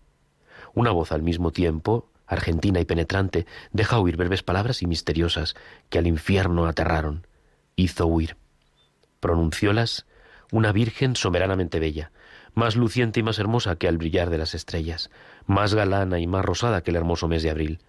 [0.74, 5.54] Una voz al mismo tiempo, argentina y penetrante, deja oír breves palabras y misteriosas
[5.88, 7.26] que al infierno aterraron.
[7.76, 8.36] Hizo huir.
[9.20, 10.06] Pronunciólas
[10.52, 12.12] una virgen soberanamente bella,
[12.54, 15.10] más luciente y más hermosa que al brillar de las estrellas,
[15.46, 17.80] más galana y más rosada que el hermoso mes de abril.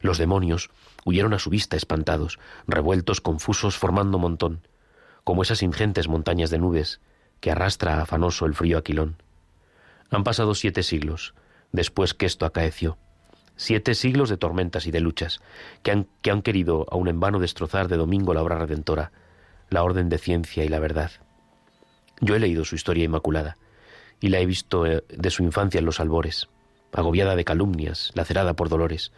[0.00, 0.70] Los demonios
[1.04, 4.60] huyeron a su vista espantados, revueltos, confusos, formando montón
[5.24, 7.00] como esas ingentes montañas de nubes
[7.40, 9.16] que arrastra afanoso el frío aquilón.
[10.10, 11.34] Han pasado siete siglos
[11.72, 12.98] después que esto acaeció,
[13.56, 15.40] siete siglos de tormentas y de luchas
[15.82, 19.12] que han, que han querido aun en vano destrozar de domingo la obra redentora,
[19.70, 21.10] la orden de ciencia y la verdad.
[22.20, 23.56] Yo he leído su historia inmaculada
[24.20, 26.48] y la he visto eh, de su infancia en los albores,
[26.92, 29.12] agobiada de calumnias, lacerada por dolores,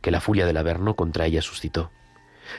[0.00, 1.90] que la furia del Averno contra ella suscitó.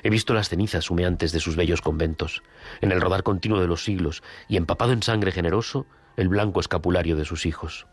[0.04, 2.44] He visto las cenizas humeantes de sus bellos conventos,
[2.82, 5.86] en el rodar continuo de los siglos y empapado en sangre generoso
[6.18, 7.88] el blanco escapulario de sus hijos.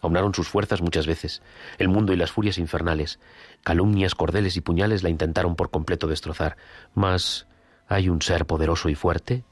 [0.00, 1.42] Aunaron sus fuerzas muchas veces,
[1.78, 3.20] el mundo y las furias infernales,
[3.62, 6.56] calumnias, cordeles y puñales la intentaron por completo destrozar,
[6.94, 7.46] mas
[7.86, 9.44] hay un ser poderoso y fuerte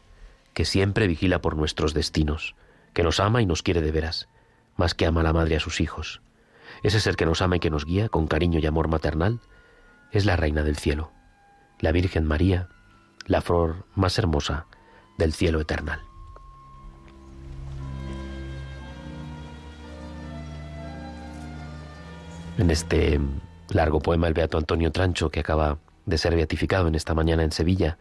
[0.52, 2.56] que siempre vigila por nuestros destinos,
[2.92, 4.28] que nos ama y nos quiere de veras,
[4.76, 6.20] más que ama la madre a sus hijos.
[6.82, 9.40] Ese ser que nos ama y que nos guía con cariño y amor maternal
[10.10, 11.12] es la Reina del Cielo
[11.80, 12.68] la Virgen María,
[13.26, 14.66] la flor más hermosa
[15.18, 16.00] del cielo eternal.
[22.58, 23.20] En este
[23.70, 27.52] largo poema el Beato Antonio Trancho, que acaba de ser beatificado en esta mañana en
[27.52, 27.98] Sevilla,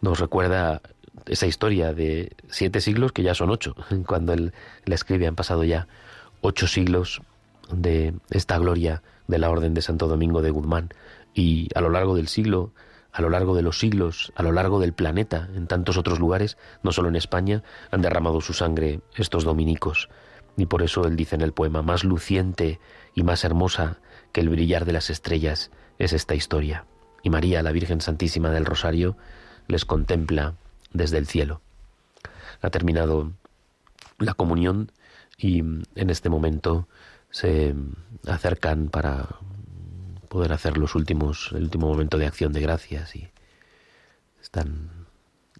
[0.00, 0.80] nos recuerda
[1.26, 3.76] esa historia de siete siglos que ya son ocho.
[4.06, 4.52] Cuando él
[4.84, 5.86] la escribe han pasado ya
[6.40, 7.22] ocho siglos
[7.70, 10.90] de esta gloria de la Orden de Santo Domingo de Guzmán
[11.34, 12.72] y a lo largo del siglo,
[13.12, 16.56] a lo largo de los siglos, a lo largo del planeta, en tantos otros lugares,
[16.82, 20.08] no solo en España, han derramado su sangre estos dominicos.
[20.56, 22.80] Y por eso él dice en el poema, más luciente
[23.14, 23.98] y más hermosa
[24.32, 26.86] que el brillar de las estrellas es esta historia.
[27.22, 29.16] Y María, la Virgen Santísima del Rosario,
[29.68, 30.54] les contempla
[30.92, 31.60] desde el cielo.
[32.62, 33.32] Ha terminado
[34.18, 34.90] la comunión
[35.36, 36.88] y en este momento
[37.30, 37.74] se
[38.26, 39.26] acercan para
[40.32, 43.28] poder hacer los últimos, el último momento de acción de gracias y
[44.40, 44.88] están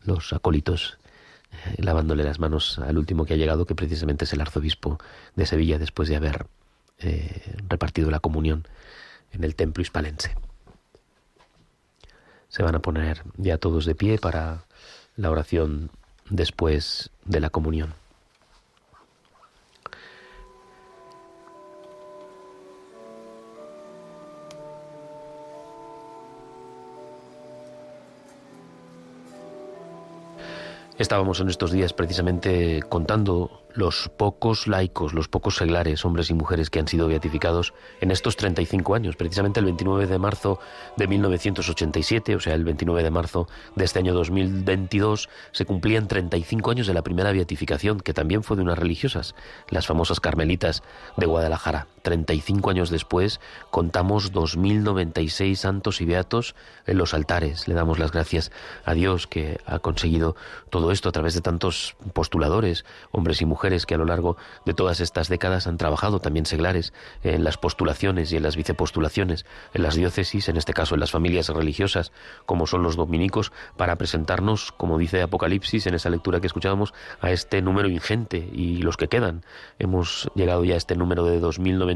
[0.03, 0.97] los acólitos
[1.51, 4.99] eh, lavándole las manos al último que ha llegado, que precisamente es el arzobispo
[5.37, 6.47] de Sevilla, después de haber
[7.01, 8.67] eh, repartido la comunión
[9.33, 10.35] en el templo hispalense.
[12.49, 14.65] Se van a poner ya todos de pie para
[15.17, 15.91] la oración
[16.31, 17.93] después de la comunión.
[31.03, 36.71] Estábamos en estos días precisamente contando los pocos laicos, los pocos seglares, hombres y mujeres
[36.71, 39.17] que han sido beatificados en estos 35 años.
[39.17, 40.61] Precisamente el 29 de marzo
[40.97, 46.71] de 1987, o sea, el 29 de marzo de este año 2022, se cumplían 35
[46.71, 49.35] años de la primera beatificación, que también fue de unas religiosas,
[49.71, 50.85] las famosas carmelitas
[51.17, 51.89] de Guadalajara.
[52.03, 56.55] 35 años después contamos 2.096 santos y beatos
[56.87, 57.69] en los altares.
[57.69, 58.53] Le damos las gracias
[58.85, 60.37] a Dios que ha conseguido
[60.71, 64.75] todo esto a través de tantos postuladores, hombres y mujeres que a lo largo de
[64.75, 66.93] todas estas décadas han trabajado, también seglares,
[67.23, 71.11] en las postulaciones y en las vicepostulaciones, en las diócesis, en este caso en las
[71.11, 72.13] familias religiosas,
[72.47, 77.31] como son los dominicos, para presentarnos, como dice Apocalipsis en esa lectura que escuchábamos, a
[77.31, 79.45] este número ingente y los que quedan.
[79.79, 81.92] Hemos llegado ya a este número de 2096,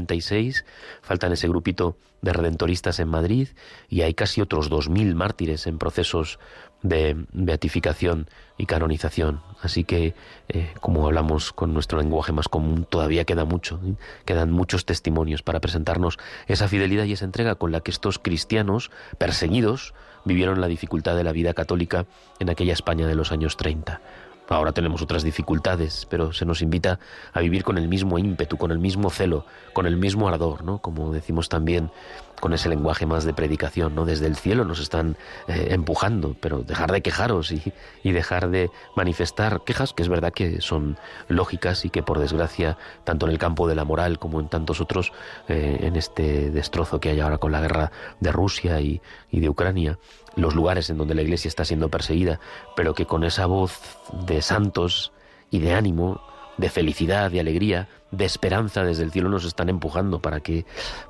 [1.01, 3.49] faltan ese grupito de redentoristas en Madrid
[3.89, 6.39] y hay casi otros 2.000 mártires en procesos
[6.81, 9.41] de beatificación y canonización.
[9.61, 10.13] Así que,
[10.49, 13.95] eh, como hablamos con nuestro lenguaje más común, todavía queda mucho, ¿eh?
[14.25, 16.17] quedan muchos testimonios para presentarnos
[16.47, 19.93] esa fidelidad y esa entrega con la que estos cristianos perseguidos
[20.25, 22.05] vivieron la dificultad de la vida católica
[22.39, 24.01] en aquella España de los años 30.
[24.49, 26.99] Ahora tenemos otras dificultades, pero se nos invita
[27.33, 30.79] a vivir con el mismo ímpetu, con el mismo celo, con el mismo ardor, ¿no?
[30.79, 31.91] Como decimos también
[32.39, 34.05] con ese lenguaje más de predicación, ¿no?
[34.05, 35.17] Desde el cielo nos están
[35.47, 40.61] eh, empujando, pero dejar de quejaros y, dejar de manifestar quejas, que es verdad que
[40.61, 40.97] son
[41.27, 44.81] lógicas y que por desgracia, tanto en el campo de la moral como en tantos
[44.81, 45.11] otros,
[45.49, 49.49] eh, en este destrozo que hay ahora con la guerra de Rusia y, y de
[49.49, 49.99] Ucrania,
[50.37, 52.39] los lugares en donde la Iglesia está siendo perseguida,
[52.75, 55.11] pero que con esa voz de santos
[55.49, 56.21] y de ánimo,
[56.57, 60.65] de felicidad, de alegría, de esperanza desde el cielo nos están empujando para que,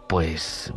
[0.07, 0.73] pues,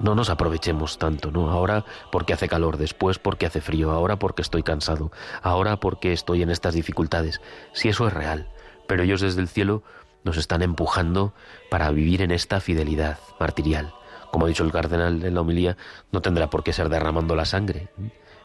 [0.00, 1.50] no nos aprovechemos tanto, ¿no?
[1.50, 5.10] Ahora porque hace calor, después porque hace frío, ahora porque estoy cansado,
[5.42, 7.40] ahora porque estoy en estas dificultades.
[7.72, 8.50] Si eso es real,
[8.86, 9.82] pero ellos desde el cielo
[10.24, 11.32] nos están empujando
[11.70, 13.94] para vivir en esta fidelidad martirial.
[14.30, 15.76] Como ha dicho el cardenal en la homilía,
[16.12, 17.88] no tendrá por qué ser derramando la sangre,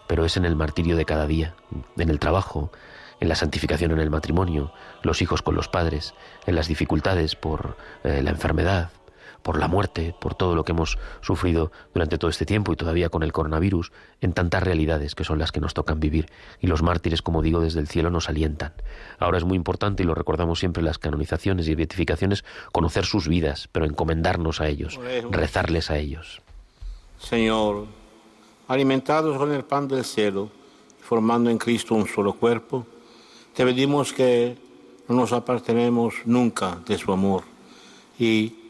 [0.07, 1.55] pero es en el martirio de cada día,
[1.97, 2.71] en el trabajo,
[3.19, 6.13] en la santificación en el matrimonio, los hijos con los padres,
[6.45, 8.89] en las dificultades por eh, la enfermedad,
[9.43, 13.09] por la muerte, por todo lo que hemos sufrido durante todo este tiempo y todavía
[13.09, 13.91] con el coronavirus,
[14.21, 16.29] en tantas realidades que son las que nos tocan vivir.
[16.59, 18.73] Y los mártires, como digo, desde el cielo nos alientan.
[19.19, 23.27] Ahora es muy importante, y lo recordamos siempre en las canonizaciones y beatificaciones, conocer sus
[23.27, 24.99] vidas, pero encomendarnos a ellos,
[25.29, 26.41] rezarles a ellos.
[27.19, 27.85] Señor,
[28.67, 30.49] alimentados con el pan del cielo,
[31.01, 32.87] formando en Cristo un solo cuerpo,
[33.53, 34.57] te pedimos que
[35.07, 37.43] no nos apartenemos nunca de su amor
[38.17, 38.62] y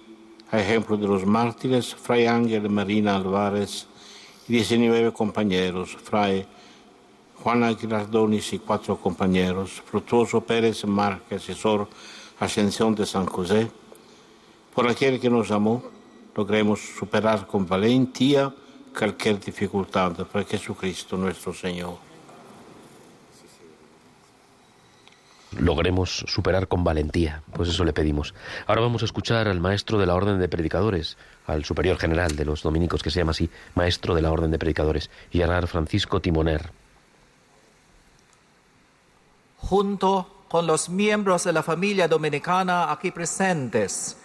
[0.54, 3.88] a ejemplo de los mártires, Fray Ángel Marina Álvarez
[4.48, 6.46] y 19 compañeros, Fray
[7.42, 11.88] Juana Girardonis y cuatro compañeros, Frutuoso Pérez Márquez, asesor
[12.40, 13.72] Ascensión de San José,
[14.76, 15.82] por aquel que nos amó,
[16.36, 18.54] logremos superar con valentía
[18.96, 22.13] cualquier dificultad por Jesucristo nuestro Señor.
[25.60, 27.44] Logremos superar con valentía.
[27.54, 28.34] Pues eso le pedimos.
[28.68, 31.18] Ahora vamos a escuchar al maestro de la Orden de Predicadores,
[31.48, 34.60] al superior general de los dominicos, que se llama así, maestro de la Orden de
[34.60, 36.72] Predicadores, Gerard Francisco Timoner.
[39.58, 44.18] Junto con los miembros de la familia dominicana aquí presentes,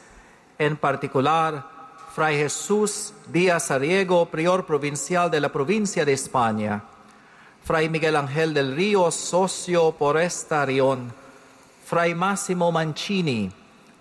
[0.58, 1.78] en particular
[2.14, 6.82] Fray Jesús Díaz Arriego, prior provincial de la provincia de España,
[7.64, 11.12] Fray Miguel Ángel del Río, socio por esta región,
[11.88, 13.50] Fray Máximo Mancini,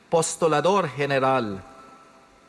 [0.10, 1.64] postulador general,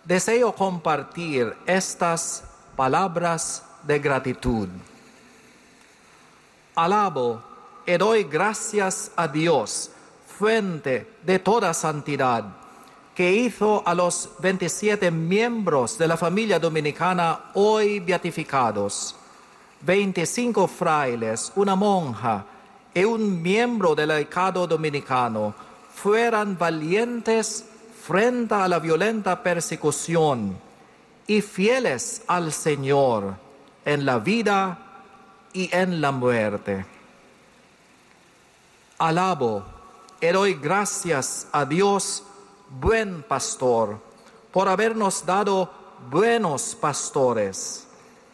[0.03, 2.43] deseo compartir estas
[2.75, 4.69] palabras de gratitud.
[6.75, 7.41] Alabo
[7.87, 9.93] y doy gracias a Dios,
[10.27, 12.43] fuente de toda santidad,
[13.15, 19.15] que hizo a los 27 miembros de la familia dominicana hoy beatificados,
[19.83, 22.45] 25 frailes, una monja
[22.95, 25.55] y un miembro del laicado dominicano,
[25.95, 27.65] fueran valientes
[28.07, 30.59] frente a la violenta persecución
[31.27, 33.35] y fieles al Señor
[33.85, 34.79] en la vida
[35.53, 36.87] y en la muerte.
[38.99, 39.65] Alabo
[40.21, 42.25] y doy gracias a Dios,
[42.81, 44.01] buen pastor,
[44.51, 45.71] por habernos dado
[46.11, 47.87] buenos pastores,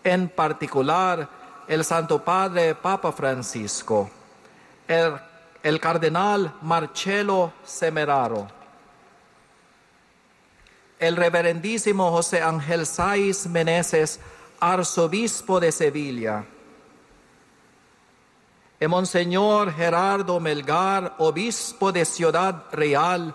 [0.02, 1.28] en particular
[1.66, 4.08] el Santo Padre Papa Francisco,
[4.88, 8.46] el, cardenal Marcelo Semeraro,
[10.98, 14.20] el reverendísimo José Ángel Saiz Meneses,
[14.60, 16.44] arzobispo de Sevilla,
[18.80, 23.34] el Monseñor Gerardo Melgar, obispo de Ciudad Real,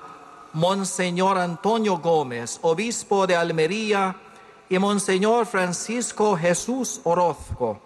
[0.53, 4.15] Monseñor Antonio Gómez, obispo de Almería,
[4.69, 7.79] y Monseñor Francisco Jesús Orozco,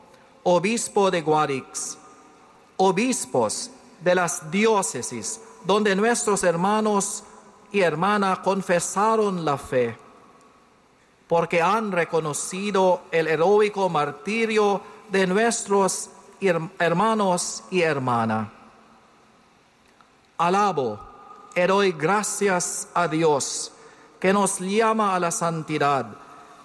[0.44, 1.98] obispo de Guadix,
[2.88, 7.24] obispos de las diócesis donde nuestros hermanos
[7.72, 9.98] y hermanas confesaron la fe,
[11.28, 16.10] porque han reconocido el heroico martirio de nuestros
[16.80, 18.50] hermanos y hermanas.
[20.38, 21.00] Alabo
[21.56, 23.72] y doy gracias a Dios
[24.20, 26.08] que nos llama a la santidad,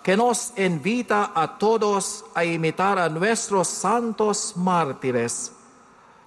[0.03, 5.53] que nos invita a todos a imitar a nuestros santos mártires,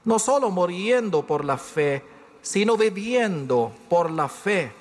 [0.03, 2.03] no solo muriendo por la fe,
[2.41, 4.71] sino viviendo por la fe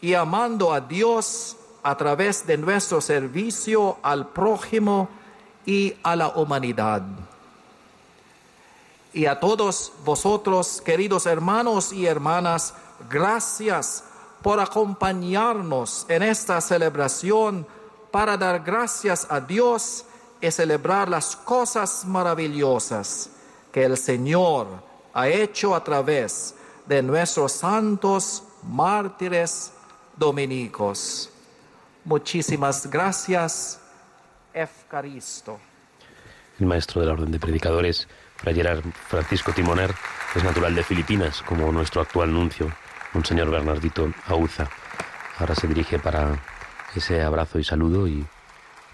[0.00, 5.08] y amando a Dios a través de nuestro servicio al prójimo
[5.64, 7.02] y a la humanidad.
[9.12, 12.74] Y a todos vosotros, queridos hermanos y hermanas,
[13.08, 14.04] gracias
[14.42, 17.66] por acompañarnos en esta celebración.
[18.10, 20.04] Para dar gracias a Dios
[20.40, 23.30] y celebrar las cosas maravillosas
[23.76, 24.68] que el Señor
[25.12, 26.54] ha hecho a través
[26.86, 29.70] de nuestros santos mártires
[30.16, 31.28] dominicos.
[32.02, 33.78] Muchísimas gracias,
[34.54, 35.60] Efcaristo.
[36.58, 39.94] El maestro de la Orden de Predicadores Fray Gerard Francisco Timoner
[40.34, 42.72] es natural de Filipinas, como nuestro actual nuncio,
[43.12, 44.70] Monseñor Bernardito Auza.
[45.38, 46.42] Ahora se dirige para
[46.94, 48.24] ese abrazo y saludo y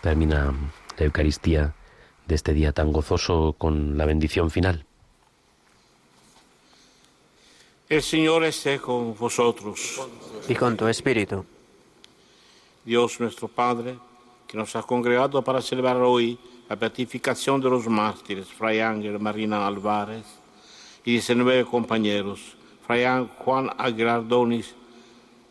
[0.01, 0.53] termina
[0.97, 1.73] la Eucaristía
[2.33, 4.87] de este día tan gozoso con la bendición final.
[7.91, 10.01] El Señor esté con vosotros.
[10.49, 11.45] Y con tu espíritu.
[12.87, 13.99] Dios nuestro Padre,
[14.49, 16.39] que nos ha congregado para celebrar hoy
[16.71, 20.25] la beatificación de los mártires, Fray Ángel Marina Álvarez
[21.05, 22.57] y 19 compañeros,
[22.87, 24.75] Fray Juan Aguilar Donis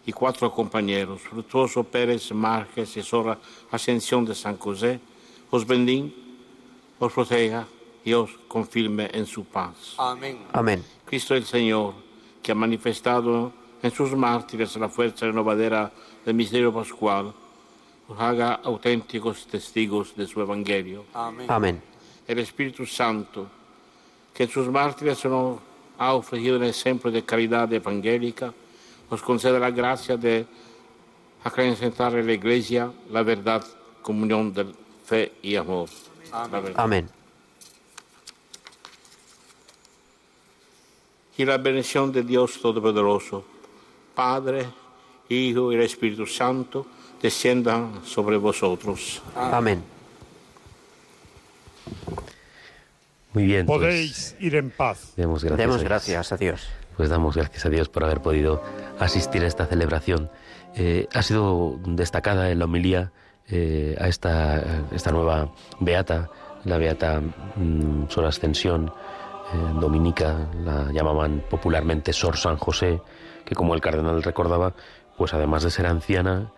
[0.04, 3.38] y cuatro compañeros, Frutuoso Pérez Márquez y Sora
[3.70, 5.00] Ascensión de San José,
[5.52, 6.10] os bendiga,
[7.02, 7.66] os proteja
[8.06, 9.96] y os confirme en su paz.
[9.98, 10.38] Amén.
[10.54, 10.84] Amén.
[11.06, 11.96] Cristo el Señor,
[12.42, 13.52] que ha manifestado
[13.82, 15.92] en sus mártires la fuerza renovadera
[16.24, 17.34] del misterio pascual,
[18.18, 21.06] haga auténticos testigos de su Evangelio.
[21.14, 21.82] Amén.
[22.28, 23.48] El Espíritu Santo,
[24.34, 25.60] que en sus mártires nos
[25.98, 28.54] ha ofrecido un ejemplo de caridad evangélica,
[29.10, 30.46] nos concede la gracia de
[31.44, 33.66] acrecentar en la Iglesia la verdad,
[34.02, 34.68] comunión de
[35.04, 35.90] fe y amor.
[36.76, 37.10] Amén.
[41.38, 43.44] Y la bendición de Dios Todopoderoso,
[44.14, 44.68] Padre,
[45.30, 46.86] Hijo y el Espíritu Santo,
[47.22, 49.22] desciendan sobre vosotros.
[49.36, 49.84] Amén.
[53.34, 53.66] Muy bien.
[53.66, 55.14] Pues Podéis ir en paz.
[55.16, 56.68] Demos gracias, Demos a, gracias a Dios.
[56.98, 58.62] Pues damos gracias a Dios por haber podido
[59.00, 60.30] asistir a esta celebración.
[60.76, 63.12] Eh, ha sido destacada en la homilía
[63.52, 65.50] eh, a esta, esta nueva
[65.80, 66.30] beata,
[66.64, 73.02] la beata mm, Sor Ascensión eh, Dominica, la llamaban popularmente Sor San José,
[73.46, 74.74] que como el cardenal recordaba,
[75.18, 76.52] pues además de ser anciana,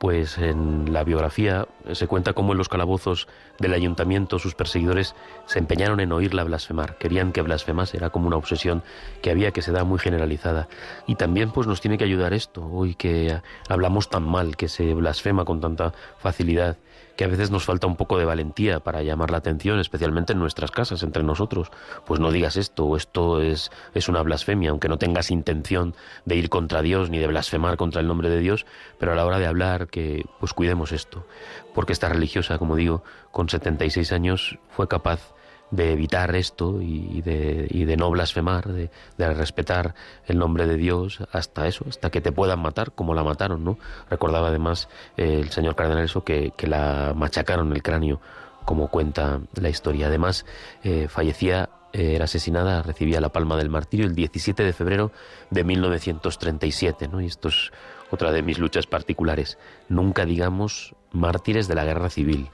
[0.00, 3.28] pues en la biografía se cuenta cómo en los calabozos
[3.58, 5.14] del ayuntamiento sus perseguidores
[5.44, 8.82] se empeñaron en oírla blasfemar, querían que blasfemase, era como una obsesión
[9.20, 10.68] que había que se da muy generalizada.
[11.06, 14.94] Y también pues nos tiene que ayudar esto, hoy que hablamos tan mal, que se
[14.94, 16.78] blasfema con tanta facilidad,
[17.20, 20.38] que a veces nos falta un poco de valentía para llamar la atención, especialmente en
[20.38, 21.70] nuestras casas, entre nosotros.
[22.06, 25.94] Pues no digas esto, o esto es, es una blasfemia, aunque no tengas intención
[26.24, 28.64] de ir contra Dios ni de blasfemar contra el nombre de Dios,
[28.98, 31.26] pero a la hora de hablar que pues cuidemos esto,
[31.74, 35.34] porque esta religiosa, como digo, con 76 años fue capaz
[35.70, 39.94] de evitar esto y de, de no blasfemar, de, respetar
[40.26, 43.78] el nombre de Dios hasta eso, hasta que te puedan matar, como la mataron, ¿no?
[44.08, 48.20] Recordaba además eh, el señor cardenal eso, que, que, la machacaron el cráneo,
[48.64, 50.08] como cuenta la historia.
[50.08, 50.44] Además,
[50.82, 55.12] eh, fallecía, eh, era asesinada, recibía la palma del martirio el 17 de febrero
[55.50, 57.20] de 1937, ¿no?
[57.20, 57.70] Y esto es
[58.10, 59.58] otra de mis luchas particulares.
[59.88, 62.48] Nunca digamos mártires de la guerra civil,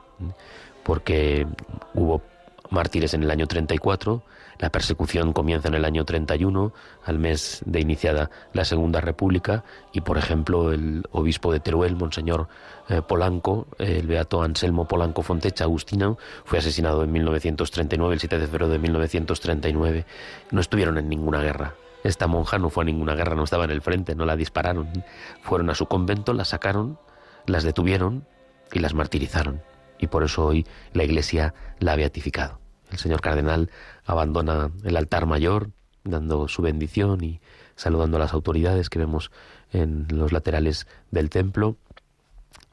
[0.85, 1.47] porque
[1.95, 2.23] hubo
[2.71, 4.23] mártires en el año 34,
[4.59, 6.73] la persecución comienza en el año 31,
[7.05, 12.49] al mes de iniciada la Segunda República, y por ejemplo el obispo de Teruel, Monseñor
[12.89, 18.47] eh, Polanco, el beato Anselmo Polanco Fontecha Agustino, fue asesinado en 1939, el 7 de
[18.47, 20.07] febrero de 1939.
[20.51, 21.75] No estuvieron en ninguna guerra.
[22.03, 25.05] Esta monja no fue a ninguna guerra, no estaba en el frente, no la dispararon.
[25.43, 26.99] Fueron a su convento, la sacaron,
[27.47, 28.27] las detuvieron
[28.73, 29.61] y las martirizaron
[29.99, 32.61] y por eso hoy la Iglesia la ha beatificado.
[32.91, 33.71] El señor cardenal
[34.05, 35.71] abandona el altar mayor
[36.05, 37.41] dando su bendición y
[37.75, 39.31] saludando a las autoridades que vemos
[39.73, 41.77] en los laterales del templo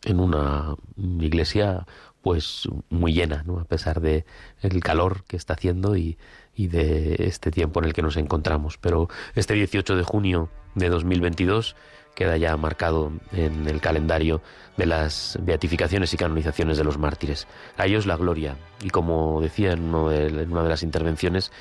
[0.04, 1.86] en una iglesia
[2.22, 3.60] pues muy llena, ¿no?
[3.60, 4.26] a pesar de
[4.62, 6.18] el calor que está haciendo y,
[6.56, 8.78] y de este tiempo en el que nos encontramos.
[8.78, 11.76] Pero este 18 de junio de 2022
[12.16, 14.42] queda ya marcado en el calendario
[14.78, 17.48] de las beatificaciones y canonizaciones de los mártires.
[17.78, 21.52] A ellos la gloria y como decía en, en una de las intervenciones,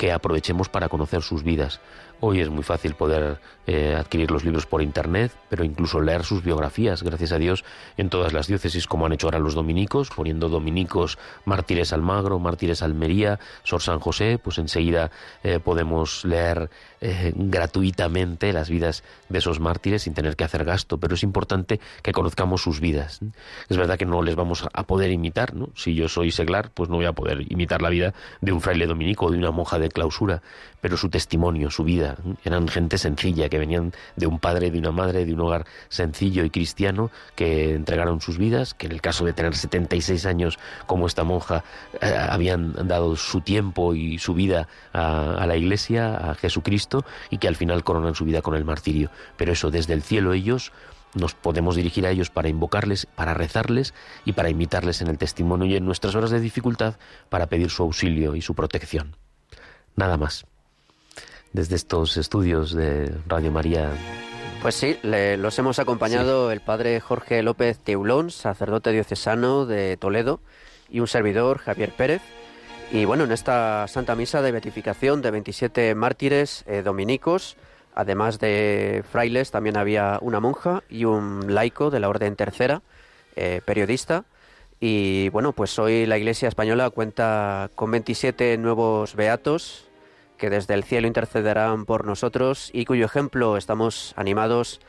[0.00, 1.78] que aprovechemos para conocer sus vidas.
[2.22, 6.42] Hoy es muy fácil poder eh, adquirir los libros por internet, pero incluso leer sus
[6.42, 7.64] biografías, gracias a Dios,
[7.96, 12.82] en todas las diócesis, como han hecho ahora los dominicos, poniendo dominicos mártires Almagro, mártires
[12.82, 15.10] Almería, Sor San José, pues enseguida
[15.42, 16.68] eh, podemos leer
[17.00, 21.80] eh, gratuitamente las vidas de esos mártires sin tener que hacer gasto, pero es importante
[22.02, 23.20] que conozcamos sus vidas.
[23.70, 25.70] Es verdad que no les vamos a poder imitar, ¿no?
[25.74, 28.86] Si yo soy seglar, pues no voy a poder imitar la vida de un fraile
[28.86, 30.42] dominico o de una monja de clausura,
[30.80, 34.90] pero su testimonio, su vida, eran gente sencilla, que venían de un padre, de una
[34.90, 39.24] madre, de un hogar sencillo y cristiano, que entregaron sus vidas, que en el caso
[39.24, 41.64] de tener 76 años como esta monja,
[42.00, 47.38] eh, habían dado su tiempo y su vida a, a la Iglesia, a Jesucristo, y
[47.38, 49.10] que al final coronan su vida con el martirio.
[49.36, 50.72] Pero eso, desde el cielo ellos
[51.14, 53.94] nos podemos dirigir a ellos para invocarles, para rezarles
[54.24, 56.96] y para imitarles en el testimonio y en nuestras horas de dificultad
[57.28, 59.16] para pedir su auxilio y su protección.
[59.96, 60.46] Nada más.
[61.52, 63.90] Desde estos estudios de Radio María.
[64.62, 70.40] Pues sí, los hemos acompañado el padre Jorge López Teulón, sacerdote diocesano de Toledo,
[70.90, 72.22] y un servidor, Javier Pérez.
[72.92, 77.56] Y bueno, en esta Santa Misa de beatificación de 27 mártires eh, dominicos,
[77.94, 82.82] además de frailes, también había una monja y un laico de la Orden Tercera,
[83.36, 84.24] eh, periodista.
[84.78, 89.89] Y bueno, pues hoy la Iglesia Española cuenta con 27 nuevos beatos
[90.40, 94.80] que desde el cielo intercederán por nosotros y cuyo ejemplo estamos animados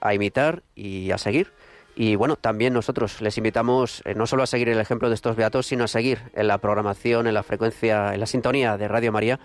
[0.00, 1.52] a imitar y a seguir.
[1.96, 5.36] Y bueno, también nosotros les invitamos eh, no solo a seguir el ejemplo de estos
[5.36, 9.12] beatos, sino a seguir en la programación, en la frecuencia, en la sintonía de Radio
[9.12, 9.40] María.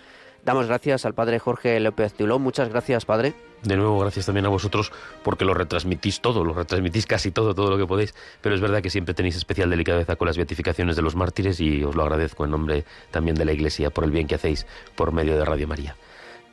[0.45, 2.43] Damos gracias al Padre Jorge López Tulón.
[2.43, 3.33] Muchas gracias, Padre.
[3.65, 4.91] De nuevo, gracias también a vosotros
[5.23, 8.83] porque lo retransmitís todo, lo retransmitís casi todo, todo lo que podéis, pero es verdad
[8.83, 12.45] que siempre tenéis especial delicadeza con las beatificaciones de los mártires y os lo agradezco
[12.45, 15.67] en nombre también de la Iglesia por el bien que hacéis por medio de Radio
[15.67, 15.95] María.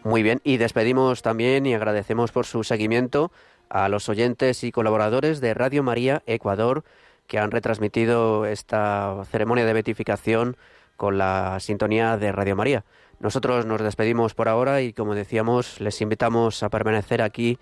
[0.05, 3.31] Muy bien, y despedimos también y agradecemos por su seguimiento
[3.69, 6.83] a los oyentes y colaboradores de Radio María Ecuador
[7.27, 10.57] que han retransmitido esta ceremonia de beatificación
[10.97, 12.85] con la sintonía de Radio María.
[13.23, 17.57] Nosotros nos despedimos por ahora y como decíamos, les invitamos a permanecer aquí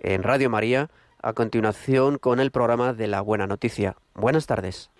[0.00, 0.90] en Radio María
[1.22, 3.96] a continuación con el programa de la Buena Noticia.
[4.14, 4.90] Buenas tardes.